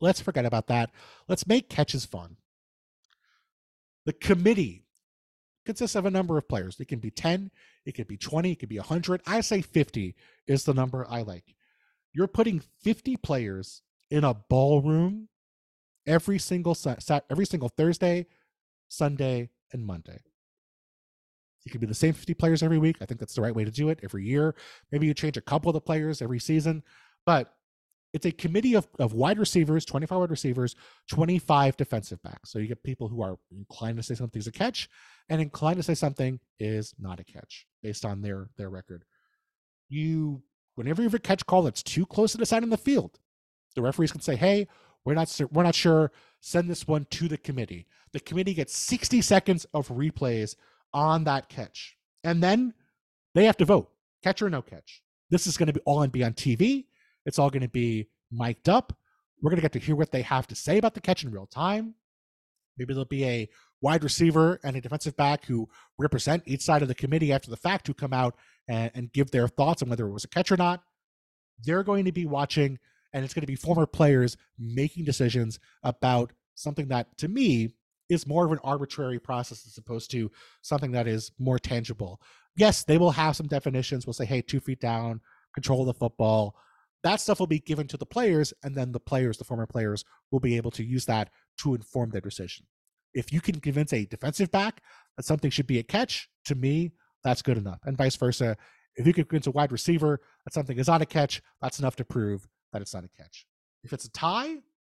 Let's 0.00 0.20
forget 0.20 0.44
about 0.44 0.66
that. 0.66 0.90
Let's 1.28 1.46
make 1.46 1.70
catches 1.70 2.04
fun. 2.04 2.36
The 4.06 4.12
committee 4.12 4.82
consists 5.70 5.94
of 5.94 6.04
a 6.04 6.10
number 6.10 6.36
of 6.36 6.48
players. 6.48 6.80
It 6.80 6.88
can 6.88 6.98
be 6.98 7.12
10, 7.12 7.48
it 7.86 7.92
could 7.92 8.08
be 8.08 8.16
20, 8.16 8.50
it 8.50 8.58
could 8.58 8.68
be 8.68 8.78
100. 8.78 9.22
I 9.24 9.40
say 9.40 9.62
50 9.62 10.16
is 10.48 10.64
the 10.64 10.74
number 10.74 11.06
I 11.08 11.22
like. 11.22 11.54
You're 12.12 12.26
putting 12.26 12.60
50 12.82 13.16
players 13.18 13.82
in 14.10 14.24
a 14.24 14.34
ballroom 14.34 15.28
every 16.08 16.38
single 16.38 16.76
every 17.30 17.46
single 17.46 17.68
Thursday, 17.68 18.26
Sunday, 18.88 19.50
and 19.72 19.86
Monday. 19.86 20.18
It 21.64 21.70
could 21.70 21.80
be 21.80 21.86
the 21.86 21.94
same 21.94 22.14
50 22.14 22.34
players 22.34 22.64
every 22.64 22.78
week. 22.78 22.96
I 23.00 23.04
think 23.04 23.20
that's 23.20 23.34
the 23.34 23.42
right 23.42 23.54
way 23.54 23.64
to 23.64 23.70
do 23.70 23.90
it 23.90 24.00
every 24.02 24.24
year. 24.24 24.56
Maybe 24.90 25.06
you 25.06 25.14
change 25.14 25.36
a 25.36 25.42
couple 25.42 25.70
of 25.70 25.74
the 25.74 25.80
players 25.80 26.20
every 26.20 26.40
season, 26.40 26.82
but 27.24 27.54
it's 28.12 28.26
a 28.26 28.32
committee 28.32 28.74
of, 28.74 28.88
of 28.98 29.12
wide 29.12 29.38
receivers, 29.38 29.84
25 29.84 30.18
wide 30.18 30.30
receivers, 30.30 30.74
25 31.10 31.76
defensive 31.76 32.22
backs. 32.22 32.50
So 32.50 32.58
you 32.58 32.66
get 32.66 32.82
people 32.82 33.08
who 33.08 33.22
are 33.22 33.38
inclined 33.52 33.96
to 33.98 34.02
say 34.02 34.14
something's 34.14 34.46
a 34.46 34.52
catch 34.52 34.88
and 35.28 35.40
inclined 35.40 35.76
to 35.76 35.82
say 35.82 35.94
something 35.94 36.40
is 36.58 36.94
not 36.98 37.20
a 37.20 37.24
catch 37.24 37.66
based 37.82 38.04
on 38.04 38.22
their 38.22 38.50
their 38.56 38.70
record. 38.70 39.04
You 39.88 40.42
whenever 40.74 41.02
you 41.02 41.08
have 41.08 41.14
a 41.14 41.20
catch 41.20 41.46
call 41.46 41.62
that's 41.62 41.82
too 41.82 42.06
close 42.06 42.32
to 42.32 42.38
the 42.38 42.46
side 42.46 42.62
in 42.62 42.70
the 42.70 42.76
field, 42.76 43.18
the 43.74 43.82
referees 43.82 44.12
can 44.12 44.20
say, 44.20 44.36
"Hey, 44.36 44.66
we're 45.04 45.14
not 45.14 45.40
we're 45.52 45.62
not 45.62 45.74
sure. 45.74 46.10
Send 46.40 46.68
this 46.68 46.88
one 46.88 47.06
to 47.10 47.28
the 47.28 47.38
committee." 47.38 47.86
The 48.12 48.20
committee 48.20 48.54
gets 48.54 48.76
60 48.76 49.20
seconds 49.22 49.66
of 49.72 49.88
replays 49.88 50.56
on 50.92 51.24
that 51.24 51.48
catch, 51.48 51.96
and 52.24 52.42
then 52.42 52.74
they 53.34 53.44
have 53.44 53.56
to 53.58 53.64
vote, 53.64 53.90
catch 54.24 54.42
or 54.42 54.50
no 54.50 54.62
catch. 54.62 55.02
This 55.30 55.46
is 55.46 55.56
going 55.56 55.68
to 55.68 55.72
be 55.72 55.80
all 55.84 56.02
and 56.02 56.10
be 56.10 56.24
on 56.24 56.32
TV. 56.32 56.86
It's 57.26 57.38
all 57.38 57.50
going 57.50 57.62
to 57.62 57.68
be 57.68 58.08
mic'd 58.30 58.68
up. 58.68 58.96
We're 59.42 59.50
going 59.50 59.58
to 59.58 59.62
get 59.62 59.72
to 59.72 59.78
hear 59.78 59.96
what 59.96 60.12
they 60.12 60.22
have 60.22 60.46
to 60.48 60.54
say 60.54 60.78
about 60.78 60.94
the 60.94 61.00
catch 61.00 61.24
in 61.24 61.30
real 61.30 61.46
time. 61.46 61.94
Maybe 62.76 62.94
there'll 62.94 63.04
be 63.04 63.24
a 63.24 63.48
wide 63.82 64.04
receiver 64.04 64.60
and 64.62 64.76
a 64.76 64.80
defensive 64.80 65.16
back 65.16 65.44
who 65.46 65.68
represent 65.98 66.42
each 66.46 66.62
side 66.62 66.82
of 66.82 66.88
the 66.88 66.94
committee 66.94 67.32
after 67.32 67.50
the 67.50 67.56
fact 67.56 67.86
who 67.86 67.94
come 67.94 68.12
out 68.12 68.36
and, 68.68 68.90
and 68.94 69.12
give 69.12 69.30
their 69.30 69.48
thoughts 69.48 69.82
on 69.82 69.88
whether 69.88 70.06
it 70.06 70.12
was 70.12 70.24
a 70.24 70.28
catch 70.28 70.52
or 70.52 70.56
not. 70.56 70.82
They're 71.62 71.82
going 71.82 72.04
to 72.04 72.12
be 72.12 72.26
watching 72.26 72.78
and 73.12 73.24
it's 73.24 73.34
going 73.34 73.42
to 73.42 73.46
be 73.46 73.56
former 73.56 73.86
players 73.86 74.36
making 74.58 75.04
decisions 75.04 75.58
about 75.82 76.32
something 76.54 76.88
that 76.88 77.16
to 77.18 77.28
me 77.28 77.70
is 78.08 78.26
more 78.26 78.44
of 78.44 78.52
an 78.52 78.58
arbitrary 78.62 79.18
process 79.18 79.66
as 79.66 79.78
opposed 79.78 80.10
to 80.10 80.30
something 80.62 80.92
that 80.92 81.06
is 81.06 81.32
more 81.38 81.58
tangible. 81.58 82.20
Yes, 82.56 82.82
they 82.82 82.98
will 82.98 83.12
have 83.12 83.36
some 83.36 83.46
definitions. 83.46 84.06
We'll 84.06 84.14
say, 84.14 84.24
hey, 84.24 84.42
two 84.42 84.60
feet 84.60 84.80
down, 84.80 85.20
control 85.54 85.84
the 85.84 85.94
football. 85.94 86.56
That 87.02 87.20
stuff 87.20 87.40
will 87.40 87.46
be 87.46 87.60
given 87.60 87.86
to 87.88 87.96
the 87.96 88.06
players, 88.06 88.52
and 88.62 88.74
then 88.74 88.92
the 88.92 89.00
players, 89.00 89.38
the 89.38 89.44
former 89.44 89.66
players, 89.66 90.04
will 90.30 90.40
be 90.40 90.56
able 90.56 90.70
to 90.72 90.84
use 90.84 91.06
that 91.06 91.30
to 91.58 91.74
inform 91.74 92.10
their 92.10 92.20
decision. 92.20 92.66
If 93.14 93.32
you 93.32 93.40
can 93.40 93.58
convince 93.60 93.92
a 93.92 94.04
defensive 94.04 94.50
back 94.50 94.82
that 95.16 95.24
something 95.24 95.50
should 95.50 95.66
be 95.66 95.78
a 95.78 95.82
catch, 95.82 96.28
to 96.44 96.54
me, 96.54 96.92
that's 97.24 97.42
good 97.42 97.58
enough. 97.58 97.80
And 97.84 97.96
vice 97.96 98.16
versa. 98.16 98.56
If 98.96 99.06
you 99.06 99.12
can 99.12 99.24
convince 99.24 99.46
a 99.46 99.52
wide 99.52 99.72
receiver 99.72 100.20
that 100.44 100.52
something 100.52 100.78
is 100.78 100.88
not 100.88 101.02
a 101.02 101.06
catch, 101.06 101.40
that's 101.60 101.78
enough 101.78 101.96
to 101.96 102.04
prove 102.04 102.46
that 102.72 102.82
it's 102.82 102.94
not 102.94 103.04
a 103.04 103.08
catch. 103.08 103.46
If 103.82 103.92
it's 103.92 104.04
a 104.04 104.10
tie, 104.10 104.56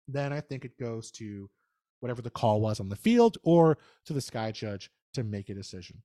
then 0.08 0.34
I 0.34 0.42
think 0.42 0.66
it 0.66 0.78
goes 0.80 1.12
to 1.12 1.50
whatever 2.00 2.22
the 2.22 2.30
call 2.30 2.62
was 2.62 2.80
on 2.80 2.90
the 2.90 2.96
field 2.96 3.38
or 3.44 3.78
to 4.06 4.14
the 4.14 4.22
sky 4.22 4.52
judge 4.52 4.90
to 5.14 5.24
make 5.24 5.50
a 5.50 5.54
decision. 5.54 6.02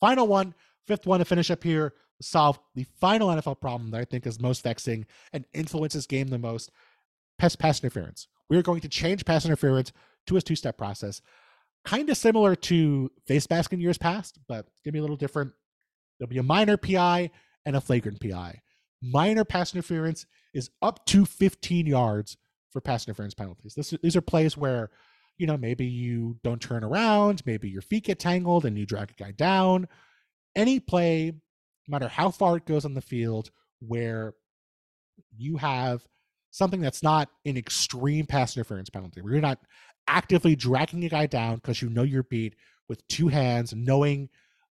Final 0.00 0.26
one, 0.26 0.54
fifth 0.86 1.06
one 1.06 1.20
to 1.20 1.24
finish 1.24 1.50
up 1.50 1.62
here, 1.62 1.94
solve 2.20 2.58
the 2.74 2.84
final 2.98 3.28
NFL 3.28 3.60
problem 3.60 3.90
that 3.90 4.00
I 4.00 4.04
think 4.04 4.26
is 4.26 4.40
most 4.40 4.62
vexing 4.62 5.06
and 5.32 5.44
influences 5.52 6.06
game 6.06 6.28
the 6.28 6.38
most 6.38 6.70
pass, 7.38 7.56
pass 7.56 7.82
interference. 7.82 8.28
We 8.48 8.56
are 8.56 8.62
going 8.62 8.80
to 8.80 8.88
change 8.88 9.24
pass 9.24 9.44
interference 9.44 9.92
to 10.26 10.36
a 10.36 10.40
two 10.40 10.56
step 10.56 10.78
process, 10.78 11.22
kind 11.84 12.08
of 12.10 12.16
similar 12.16 12.54
to 12.56 13.10
face 13.26 13.48
mask 13.48 13.72
in 13.72 13.80
years 13.80 13.98
past, 13.98 14.38
but 14.48 14.66
give 14.84 14.94
me 14.94 14.98
a 14.98 15.02
little 15.02 15.16
different. 15.16 15.52
There'll 16.18 16.30
be 16.30 16.38
a 16.38 16.42
minor 16.42 16.76
PI 16.76 17.30
and 17.64 17.76
a 17.76 17.80
flagrant 17.80 18.20
PI. 18.20 18.62
Minor 19.02 19.44
pass 19.44 19.74
interference 19.74 20.26
is 20.54 20.70
up 20.80 21.04
to 21.06 21.26
15 21.26 21.86
yards 21.86 22.36
for 22.70 22.80
pass 22.80 23.06
interference 23.06 23.34
penalties. 23.34 23.74
This, 23.74 23.94
these 24.02 24.16
are 24.16 24.22
plays 24.22 24.56
where, 24.56 24.90
you 25.38 25.46
know, 25.46 25.56
maybe 25.56 25.86
you 25.86 26.38
don't 26.42 26.60
turn 26.60 26.82
around, 26.82 27.42
maybe 27.44 27.68
your 27.68 27.82
feet 27.82 28.04
get 28.04 28.18
tangled 28.18 28.64
and 28.64 28.78
you 28.78 28.86
drag 28.86 29.10
a 29.10 29.22
guy 29.22 29.32
down. 29.32 29.88
Any 30.54 30.80
play, 30.80 31.32
no 31.86 31.92
matter 31.92 32.08
how 32.08 32.30
far 32.30 32.56
it 32.56 32.64
goes 32.64 32.84
on 32.84 32.94
the 32.94 33.02
field, 33.02 33.50
where 33.80 34.34
you 35.36 35.58
have 35.58 36.06
something 36.50 36.80
that's 36.80 37.02
not 37.02 37.28
an 37.44 37.56
extreme 37.56 38.26
pass 38.26 38.56
interference 38.56 38.88
penalty, 38.88 39.20
where 39.20 39.32
you're 39.32 39.42
not 39.42 39.60
actively 40.08 40.56
dragging 40.56 41.04
a 41.04 41.08
guy 41.08 41.26
down 41.26 41.56
because 41.56 41.82
you 41.82 41.90
know 41.90 42.02
you're 42.02 42.22
beat 42.22 42.54
with 42.88 43.06
two 43.08 43.28
hands, 43.28 43.74
knowing 43.74 44.28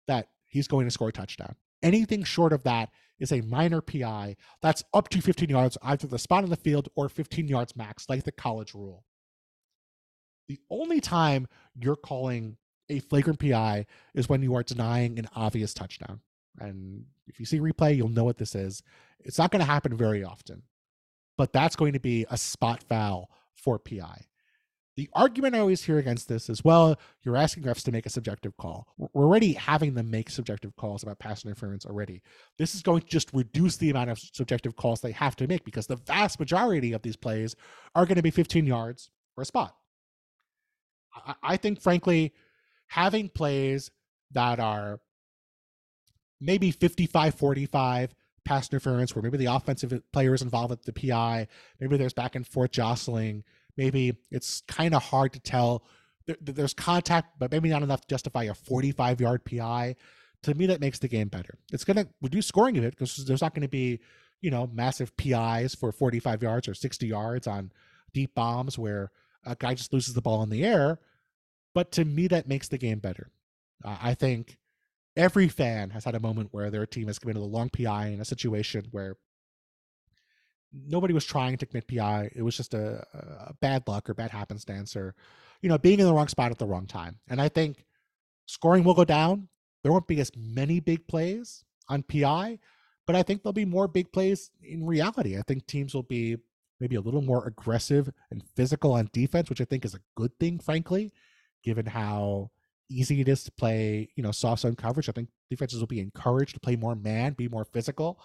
that 0.08 0.28
he's 0.46 0.66
going 0.68 0.86
to 0.86 0.90
score 0.90 1.08
a 1.08 1.12
touchdown. 1.12 1.54
Anything 1.82 2.24
short 2.24 2.52
of 2.52 2.64
that 2.64 2.90
is 3.20 3.32
a 3.32 3.40
minor 3.42 3.80
PI 3.80 4.36
that's 4.62 4.82
up 4.92 5.08
to 5.10 5.20
15 5.20 5.48
yards, 5.48 5.78
either 5.82 6.06
the 6.06 6.18
spot 6.18 6.44
on 6.44 6.50
the 6.50 6.56
field 6.56 6.88
or 6.96 7.08
15 7.08 7.48
yards 7.48 7.76
max, 7.76 8.06
like 8.08 8.24
the 8.24 8.32
college 8.32 8.74
rule. 8.74 9.04
The 10.48 10.60
only 10.70 11.00
time 11.00 11.48
you're 11.74 11.96
calling 11.96 12.56
a 12.88 13.00
flagrant 13.00 13.40
PI 13.40 13.86
is 14.14 14.28
when 14.28 14.42
you 14.42 14.54
are 14.54 14.62
denying 14.62 15.18
an 15.18 15.28
obvious 15.34 15.74
touchdown. 15.74 16.20
And 16.58 17.04
if 17.26 17.40
you 17.40 17.46
see 17.46 17.58
replay, 17.58 17.96
you'll 17.96 18.08
know 18.08 18.24
what 18.24 18.38
this 18.38 18.54
is. 18.54 18.82
It's 19.20 19.38
not 19.38 19.50
going 19.50 19.60
to 19.60 19.70
happen 19.70 19.96
very 19.96 20.22
often, 20.24 20.62
but 21.36 21.52
that's 21.52 21.76
going 21.76 21.92
to 21.94 22.00
be 22.00 22.26
a 22.30 22.36
spot 22.36 22.82
foul 22.88 23.30
for 23.54 23.78
PI. 23.78 24.26
The 24.96 25.10
argument 25.12 25.54
I 25.54 25.58
always 25.58 25.82
hear 25.82 25.98
against 25.98 26.26
this 26.26 26.48
is 26.48 26.64
well, 26.64 26.98
you're 27.22 27.36
asking 27.36 27.64
refs 27.64 27.84
to 27.84 27.92
make 27.92 28.06
a 28.06 28.10
subjective 28.10 28.56
call. 28.56 28.86
We're 28.96 29.24
already 29.24 29.52
having 29.52 29.92
them 29.92 30.10
make 30.10 30.30
subjective 30.30 30.74
calls 30.76 31.02
about 31.02 31.18
pass 31.18 31.44
interference 31.44 31.84
already. 31.84 32.22
This 32.56 32.74
is 32.74 32.82
going 32.82 33.02
to 33.02 33.06
just 33.06 33.30
reduce 33.34 33.76
the 33.76 33.90
amount 33.90 34.08
of 34.08 34.18
subjective 34.18 34.76
calls 34.76 35.00
they 35.00 35.12
have 35.12 35.36
to 35.36 35.46
make 35.46 35.64
because 35.64 35.86
the 35.86 35.96
vast 35.96 36.40
majority 36.40 36.92
of 36.92 37.02
these 37.02 37.16
plays 37.16 37.54
are 37.94 38.06
going 38.06 38.16
to 38.16 38.22
be 38.22 38.30
15 38.30 38.64
yards 38.64 39.10
or 39.36 39.42
a 39.42 39.44
spot. 39.44 39.76
I 41.42 41.56
think, 41.56 41.80
frankly, 41.80 42.32
having 42.88 43.28
plays 43.28 43.90
that 44.32 44.58
are 44.60 45.00
maybe 46.40 46.70
55 46.70 47.34
45 47.34 48.14
pass 48.44 48.70
interference, 48.70 49.14
where 49.14 49.22
maybe 49.22 49.38
the 49.38 49.46
offensive 49.46 50.00
player 50.12 50.34
is 50.34 50.42
involved 50.42 50.70
with 50.70 50.82
the 50.84 50.92
PI, 50.92 51.48
maybe 51.80 51.96
there's 51.96 52.12
back 52.12 52.34
and 52.34 52.46
forth 52.46 52.70
jostling, 52.70 53.44
maybe 53.76 54.16
it's 54.30 54.62
kind 54.68 54.94
of 54.94 55.02
hard 55.02 55.32
to 55.32 55.40
tell. 55.40 55.84
there's 56.40 56.74
contact, 56.74 57.38
but 57.38 57.50
maybe 57.50 57.68
not 57.68 57.82
enough 57.82 58.00
to 58.02 58.08
justify 58.08 58.44
a 58.44 58.54
45 58.54 59.20
yard 59.20 59.44
PI. 59.44 59.96
To 60.42 60.54
me, 60.54 60.66
that 60.66 60.80
makes 60.80 60.98
the 60.98 61.08
game 61.08 61.28
better. 61.28 61.58
It's 61.72 61.84
going 61.84 61.96
to 61.96 62.08
reduce 62.22 62.46
scoring 62.46 62.78
of 62.78 62.84
it 62.84 62.90
because 62.90 63.16
there's 63.24 63.42
not 63.42 63.54
going 63.54 63.62
to 63.62 63.68
be, 63.68 64.00
you 64.40 64.50
know, 64.50 64.70
massive 64.72 65.16
PIs 65.16 65.74
for 65.74 65.90
45 65.90 66.42
yards 66.42 66.68
or 66.68 66.74
60 66.74 67.06
yards 67.06 67.46
on 67.46 67.72
deep 68.12 68.34
bombs 68.34 68.78
where 68.78 69.10
a 69.46 69.56
guy 69.56 69.74
just 69.74 69.92
loses 69.92 70.14
the 70.14 70.22
ball 70.22 70.42
in 70.42 70.50
the 70.50 70.64
air. 70.64 70.98
But 71.74 71.92
to 71.92 72.04
me, 72.04 72.26
that 72.28 72.48
makes 72.48 72.68
the 72.68 72.78
game 72.78 72.98
better. 72.98 73.30
Uh, 73.84 73.96
I 74.00 74.14
think 74.14 74.58
every 75.16 75.48
fan 75.48 75.90
has 75.90 76.04
had 76.04 76.14
a 76.14 76.20
moment 76.20 76.48
where 76.52 76.70
their 76.70 76.86
team 76.86 77.06
has 77.06 77.18
committed 77.18 77.42
a 77.42 77.46
long 77.46 77.70
PI 77.70 78.08
in 78.08 78.20
a 78.20 78.24
situation 78.24 78.86
where 78.90 79.16
nobody 80.72 81.14
was 81.14 81.24
trying 81.24 81.56
to 81.58 81.66
commit 81.66 81.88
PI. 81.88 82.30
It 82.34 82.42
was 82.42 82.56
just 82.56 82.74
a, 82.74 83.04
a, 83.14 83.54
bad 83.60 83.86
luck 83.86 84.10
or 84.10 84.14
bad 84.14 84.30
happenstance 84.30 84.96
or, 84.96 85.14
you 85.62 85.68
know, 85.68 85.78
being 85.78 86.00
in 86.00 86.06
the 86.06 86.12
wrong 86.12 86.28
spot 86.28 86.50
at 86.50 86.58
the 86.58 86.66
wrong 86.66 86.86
time. 86.86 87.18
And 87.28 87.40
I 87.40 87.48
think 87.48 87.84
scoring 88.46 88.84
will 88.84 88.94
go 88.94 89.04
down. 89.04 89.48
There 89.82 89.92
won't 89.92 90.06
be 90.06 90.20
as 90.20 90.32
many 90.36 90.80
big 90.80 91.06
plays 91.06 91.64
on 91.88 92.02
PI, 92.02 92.58
but 93.06 93.16
I 93.16 93.22
think 93.22 93.42
there'll 93.42 93.52
be 93.52 93.64
more 93.64 93.88
big 93.88 94.12
plays 94.12 94.50
in 94.62 94.84
reality. 94.84 95.38
I 95.38 95.42
think 95.42 95.66
teams 95.66 95.94
will 95.94 96.02
be 96.02 96.36
maybe 96.80 96.96
a 96.96 97.00
little 97.00 97.22
more 97.22 97.46
aggressive 97.46 98.10
and 98.30 98.42
physical 98.54 98.92
on 98.92 99.10
defense, 99.12 99.48
which 99.48 99.60
I 99.60 99.64
think 99.64 99.84
is 99.84 99.94
a 99.94 100.00
good 100.14 100.38
thing, 100.38 100.58
frankly 100.58 101.12
given 101.66 101.84
how 101.84 102.50
easy 102.88 103.20
it 103.20 103.28
is 103.28 103.42
to 103.42 103.50
play, 103.50 104.08
you 104.14 104.22
know, 104.22 104.30
soft 104.30 104.62
zone 104.62 104.76
coverage. 104.76 105.08
I 105.08 105.12
think 105.12 105.28
defenses 105.50 105.80
will 105.80 105.88
be 105.88 106.00
encouraged 106.00 106.54
to 106.54 106.60
play 106.60 106.76
more 106.76 106.94
man, 106.94 107.32
be 107.32 107.48
more 107.48 107.64
physical. 107.64 108.20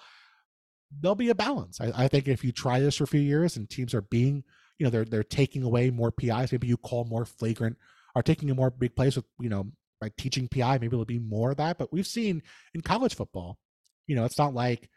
There'll 1.01 1.15
be 1.15 1.29
a 1.29 1.35
balance. 1.35 1.81
I, 1.81 1.91
I, 2.03 2.07
think 2.07 2.27
if 2.27 2.43
you 2.43 2.51
try 2.51 2.79
this 2.79 2.97
for 2.97 3.05
a 3.05 3.07
few 3.07 3.19
years 3.19 3.57
and 3.57 3.69
teams 3.69 3.93
are 3.93 4.01
being, 4.01 4.43
you 4.77 4.85
know, 4.85 4.89
they're 4.89 5.05
they're 5.05 5.23
taking 5.23 5.63
away 5.63 5.89
more 5.89 6.11
PIs, 6.11 6.51
maybe 6.51 6.67
you 6.67 6.77
call 6.77 7.05
more 7.05 7.25
flagrant, 7.25 7.77
are 8.15 8.21
taking 8.21 8.51
a 8.51 8.55
more 8.55 8.69
big 8.69 8.95
plays 8.95 9.15
with, 9.15 9.25
you 9.39 9.49
know, 9.49 9.71
by 9.99 10.11
teaching 10.17 10.47
PI, 10.47 10.77
maybe 10.77 10.93
it'll 10.95 11.05
be 11.05 11.19
more 11.19 11.51
of 11.51 11.57
that. 11.57 11.77
But 11.77 11.91
we've 11.91 12.07
seen 12.07 12.43
in 12.73 12.81
college 12.81 13.15
football, 13.15 13.57
you 14.05 14.15
know, 14.15 14.25
it's 14.25 14.37
not 14.37 14.53
like 14.53 14.89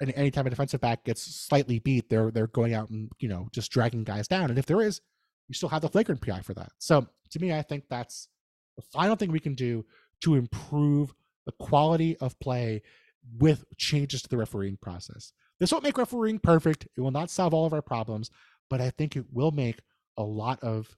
any 0.00 0.14
anytime 0.14 0.46
a 0.46 0.50
defensive 0.50 0.80
back 0.80 1.04
gets 1.04 1.22
slightly 1.22 1.78
beat, 1.78 2.08
they're 2.08 2.30
they're 2.30 2.46
going 2.48 2.74
out 2.74 2.90
and, 2.90 3.10
you 3.18 3.28
know, 3.28 3.48
just 3.52 3.70
dragging 3.70 4.04
guys 4.04 4.28
down. 4.28 4.50
And 4.50 4.58
if 4.58 4.66
there 4.66 4.80
is, 4.80 5.00
you 5.48 5.54
still 5.54 5.68
have 5.68 5.82
the 5.82 5.88
flagrant 5.88 6.20
PI 6.20 6.40
for 6.42 6.54
that. 6.54 6.72
So 6.78 7.06
to 7.30 7.38
me, 7.38 7.52
I 7.52 7.62
think 7.62 7.84
that's 7.88 8.28
the 8.76 8.82
final 8.82 9.16
thing 9.16 9.32
we 9.32 9.40
can 9.40 9.54
do 9.54 9.84
to 10.22 10.34
improve 10.34 11.12
the 11.46 11.52
quality 11.52 12.16
of 12.18 12.38
play 12.40 12.82
with 13.38 13.64
changes 13.76 14.22
to 14.22 14.28
the 14.28 14.36
refereeing 14.36 14.76
process. 14.76 15.32
This 15.58 15.72
won't 15.72 15.84
make 15.84 15.98
refereeing 15.98 16.38
perfect. 16.38 16.86
It 16.96 17.00
will 17.00 17.10
not 17.10 17.30
solve 17.30 17.52
all 17.52 17.66
of 17.66 17.72
our 17.72 17.82
problems, 17.82 18.30
but 18.70 18.80
I 18.80 18.90
think 18.90 19.16
it 19.16 19.24
will 19.32 19.50
make 19.50 19.80
a 20.16 20.22
lot 20.22 20.62
of 20.62 20.96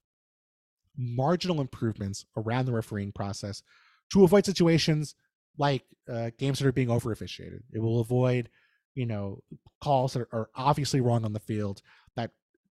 marginal 0.96 1.60
improvements 1.60 2.26
around 2.36 2.66
the 2.66 2.72
refereeing 2.72 3.12
process 3.12 3.62
to 4.12 4.24
avoid 4.24 4.44
situations 4.44 5.14
like 5.56 5.84
uh, 6.10 6.30
games 6.38 6.58
that 6.58 6.66
are 6.66 6.72
being 6.72 6.90
over 6.90 7.12
officiated. 7.12 7.62
It 7.72 7.80
will 7.80 8.00
avoid, 8.00 8.50
you 8.94 9.06
know, 9.06 9.42
calls 9.80 10.14
that 10.14 10.26
are 10.32 10.50
obviously 10.54 11.00
wrong 11.00 11.24
on 11.24 11.32
the 11.32 11.40
field 11.40 11.82
that 12.16 12.30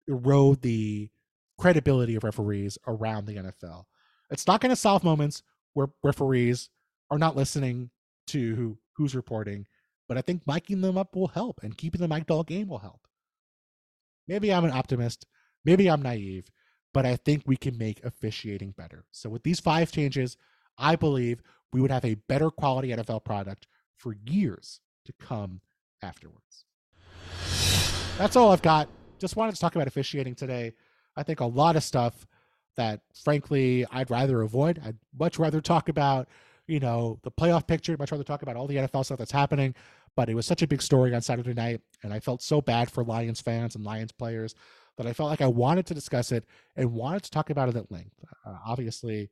erode 0.08 0.62
the 0.62 1.10
credibility 1.58 2.16
of 2.16 2.24
referees 2.24 2.78
around 2.88 3.26
the 3.26 3.36
NFL. 3.36 3.84
It's 4.30 4.48
not 4.48 4.62
going 4.62 4.72
to 4.72 4.76
solve 4.76 5.04
moments 5.04 5.44
where 5.74 5.88
referees 6.04 6.70
are 7.10 7.18
not 7.18 7.36
listening 7.36 7.90
to 8.28 8.78
who's 8.96 9.16
reporting, 9.16 9.66
but 10.08 10.18
I 10.18 10.22
think 10.22 10.46
miking 10.46 10.82
them 10.82 10.98
up 10.98 11.16
will 11.16 11.28
help 11.28 11.62
and 11.64 11.78
keeping 11.78 12.02
the 12.02 12.08
mic'd 12.08 12.32
all 12.32 12.44
game 12.44 12.68
will 12.68 12.80
help. 12.80 13.08
Maybe 14.28 14.54
I'm 14.54 14.66
an 14.66 14.72
optimist, 14.72 15.26
maybe 15.64 15.90
I'm 15.90 16.02
naive, 16.02 16.50
but 16.94 17.06
I 17.06 17.16
think 17.16 17.44
we 17.46 17.58
can 17.58 17.78
make 17.78 18.04
officiating 18.04 18.72
better. 18.72 19.06
So 19.12 19.30
with 19.30 19.44
these 19.44 19.60
five 19.60 19.92
changes, 19.92 20.36
I 20.78 20.96
believe 20.96 21.42
we 21.72 21.82
would 21.82 21.92
have 21.92 22.06
a 22.06 22.16
better 22.28 22.50
quality 22.50 22.90
NFL 22.90 23.24
product 23.24 23.68
for 23.98 24.16
years 24.26 24.80
to 25.06 25.14
come 25.20 25.62
afterwards. 26.02 26.66
That's 28.18 28.36
all 28.36 28.52
I've 28.52 28.62
got. 28.62 28.90
Just 29.20 29.36
wanted 29.36 29.56
to 29.56 29.62
talk 29.62 29.76
about 29.76 29.88
officiating 29.88 30.36
today. 30.36 30.74
I 31.16 31.24
think 31.24 31.40
a 31.40 31.46
lot 31.46 31.76
of 31.76 31.84
stuff 31.84 32.28
that 32.76 33.02
frankly 33.24 33.86
I'd 33.92 34.10
rather 34.10 34.42
avoid. 34.42 34.82
I'd 34.84 34.98
much 35.18 35.40
rather 35.40 35.62
talk 35.62 35.90
about, 35.90 36.28
you 36.68 36.80
know, 36.80 37.20
the 37.24 37.32
playoff 37.32 37.68
picture, 37.68 37.96
much 37.98 38.12
rather 38.12 38.24
talk 38.24 38.44
about 38.44 38.56
all 38.56 38.68
the 38.68 38.76
NFL 38.76 39.06
stuff 39.06 39.18
that's 39.18 39.32
happening. 39.32 39.76
But 40.16 40.30
it 40.30 40.36
was 40.36 40.46
such 40.46 40.62
a 40.64 40.68
big 40.68 40.82
story 40.82 41.14
on 41.14 41.22
Saturday 41.22 41.54
night, 41.54 41.82
and 42.04 42.12
I 42.12 42.20
felt 42.20 42.42
so 42.42 42.60
bad 42.60 42.90
for 42.90 43.04
Lions 43.04 43.40
fans 43.40 43.76
and 43.76 43.84
Lions 43.84 44.12
players 44.12 44.56
that 44.98 45.06
I 45.06 45.14
felt 45.14 45.30
like 45.30 45.42
I 45.42 45.48
wanted 45.48 45.86
to 45.88 45.94
discuss 45.94 46.32
it 46.32 46.46
and 46.76 46.92
wanted 46.92 47.24
to 47.24 47.32
talk 47.32 47.52
about 47.52 47.70
it 47.70 47.76
at 47.76 47.92
length. 47.92 48.16
Uh, 48.46 48.56
obviously, 48.66 49.30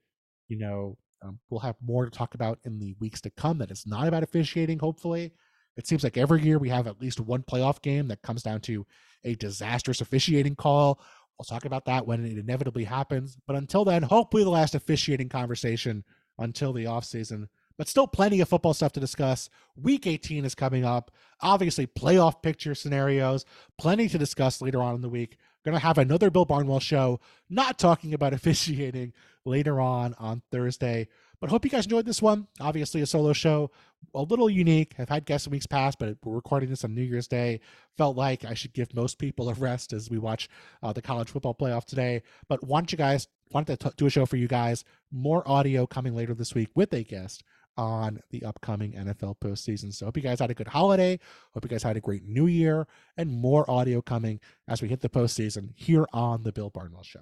you 0.47 0.57
know, 0.57 0.95
um, 1.23 1.39
we'll 1.49 1.59
have 1.61 1.75
more 1.83 2.05
to 2.05 2.11
talk 2.11 2.35
about 2.35 2.59
in 2.65 2.77
the 2.77 2.95
weeks 2.99 3.19
to 3.21 3.31
come 3.31 3.57
that 3.57 3.71
it's 3.71 3.87
not 3.87 4.07
about 4.07 4.21
officiating, 4.21 4.77
hopefully. 4.77 5.33
It 5.77 5.87
seems 5.87 6.03
like 6.03 6.17
every 6.17 6.41
year 6.41 6.57
we 6.57 6.69
have 6.69 6.87
at 6.87 7.01
least 7.01 7.19
one 7.19 7.43
playoff 7.43 7.81
game 7.81 8.07
that 8.07 8.21
comes 8.21 8.43
down 8.43 8.61
to 8.61 8.85
a 9.23 9.35
disastrous 9.35 10.01
officiating 10.01 10.55
call 10.55 10.99
We'll 11.37 11.45
talk 11.45 11.65
about 11.65 11.85
that 11.85 12.07
when 12.07 12.25
it 12.25 12.37
inevitably 12.37 12.85
happens. 12.85 13.37
But 13.45 13.57
until 13.57 13.83
then, 13.83 14.03
hopefully 14.03 14.43
the 14.43 14.49
last 14.49 14.75
officiating 14.75 15.29
conversation 15.29 16.03
until 16.37 16.71
the 16.71 16.85
offseason. 16.85 17.47
But 17.77 17.89
still 17.89 18.07
plenty 18.07 18.39
of 18.39 18.47
football 18.47 18.73
stuff 18.73 18.93
to 18.93 19.01
discuss. 19.01 19.49
Week 19.75 20.07
18 20.07 20.45
is 20.45 20.55
coming 20.55 20.85
up. 20.85 21.11
Obviously, 21.41 21.87
playoff 21.87 22.41
picture 22.41 22.73
scenarios, 22.73 23.43
plenty 23.77 24.07
to 24.07 24.17
discuss 24.17 24.61
later 24.61 24.81
on 24.81 24.95
in 24.95 25.01
the 25.01 25.09
week. 25.09 25.37
To 25.65 25.79
have 25.79 25.97
another 25.97 26.29
Bill 26.29 26.45
Barnwell 26.45 26.79
show, 26.79 27.19
not 27.49 27.79
talking 27.79 28.13
about 28.13 28.33
officiating 28.33 29.13
later 29.43 29.81
on 29.81 30.13
on 30.19 30.41
Thursday. 30.51 31.07
But 31.41 31.49
hope 31.49 31.65
you 31.65 31.71
guys 31.71 31.85
enjoyed 31.85 32.05
this 32.05 32.21
one. 32.21 32.47
Obviously, 32.61 33.01
a 33.01 33.05
solo 33.05 33.33
show, 33.33 33.71
a 34.13 34.21
little 34.21 34.49
unique. 34.49 34.93
I've 34.99 35.09
had 35.09 35.25
guests 35.25 35.47
in 35.47 35.51
weeks 35.51 35.67
past, 35.67 35.99
but 35.99 36.17
we're 36.23 36.35
recording 36.35 36.69
this 36.69 36.83
on 36.83 36.93
New 36.93 37.01
Year's 37.01 37.27
Day. 37.27 37.59
Felt 37.97 38.15
like 38.15 38.45
I 38.45 38.53
should 38.53 38.73
give 38.73 38.93
most 38.93 39.17
people 39.17 39.49
a 39.49 39.53
rest 39.53 39.93
as 39.93 40.09
we 40.09 40.17
watch 40.17 40.49
uh, 40.83 40.93
the 40.93 41.01
college 41.01 41.29
football 41.29 41.55
playoff 41.55 41.85
today. 41.85 42.21
But 42.47 42.63
want 42.65 42.91
you 42.91 42.97
guys 42.97 43.27
wanted 43.51 43.79
to 43.79 43.89
t- 43.89 43.95
do 43.97 44.05
a 44.05 44.09
show 44.09 44.25
for 44.25 44.37
you 44.37 44.47
guys. 44.47 44.83
More 45.11 45.47
audio 45.47 45.85
coming 45.85 46.15
later 46.15 46.33
this 46.33 46.53
week 46.53 46.69
with 46.75 46.93
a 46.93 47.03
guest 47.03 47.43
on 47.77 48.19
the 48.29 48.43
upcoming 48.43 48.93
NFL 48.93 49.37
postseason. 49.39 49.93
So 49.93 50.05
hope 50.05 50.17
you 50.17 50.23
guys 50.23 50.39
had 50.39 50.51
a 50.51 50.53
good 50.53 50.67
holiday. 50.67 51.19
Hope 51.53 51.63
you 51.63 51.69
guys 51.69 51.83
had 51.83 51.97
a 51.97 52.01
great 52.01 52.23
new 52.25 52.47
year 52.47 52.87
and 53.17 53.31
more 53.31 53.69
audio 53.69 54.01
coming 54.01 54.39
as 54.67 54.81
we 54.81 54.87
hit 54.87 55.01
the 55.01 55.09
postseason 55.09 55.71
here 55.75 56.05
on 56.13 56.43
the 56.43 56.51
Bill 56.51 56.69
Barnwell 56.69 57.03
Show. 57.03 57.21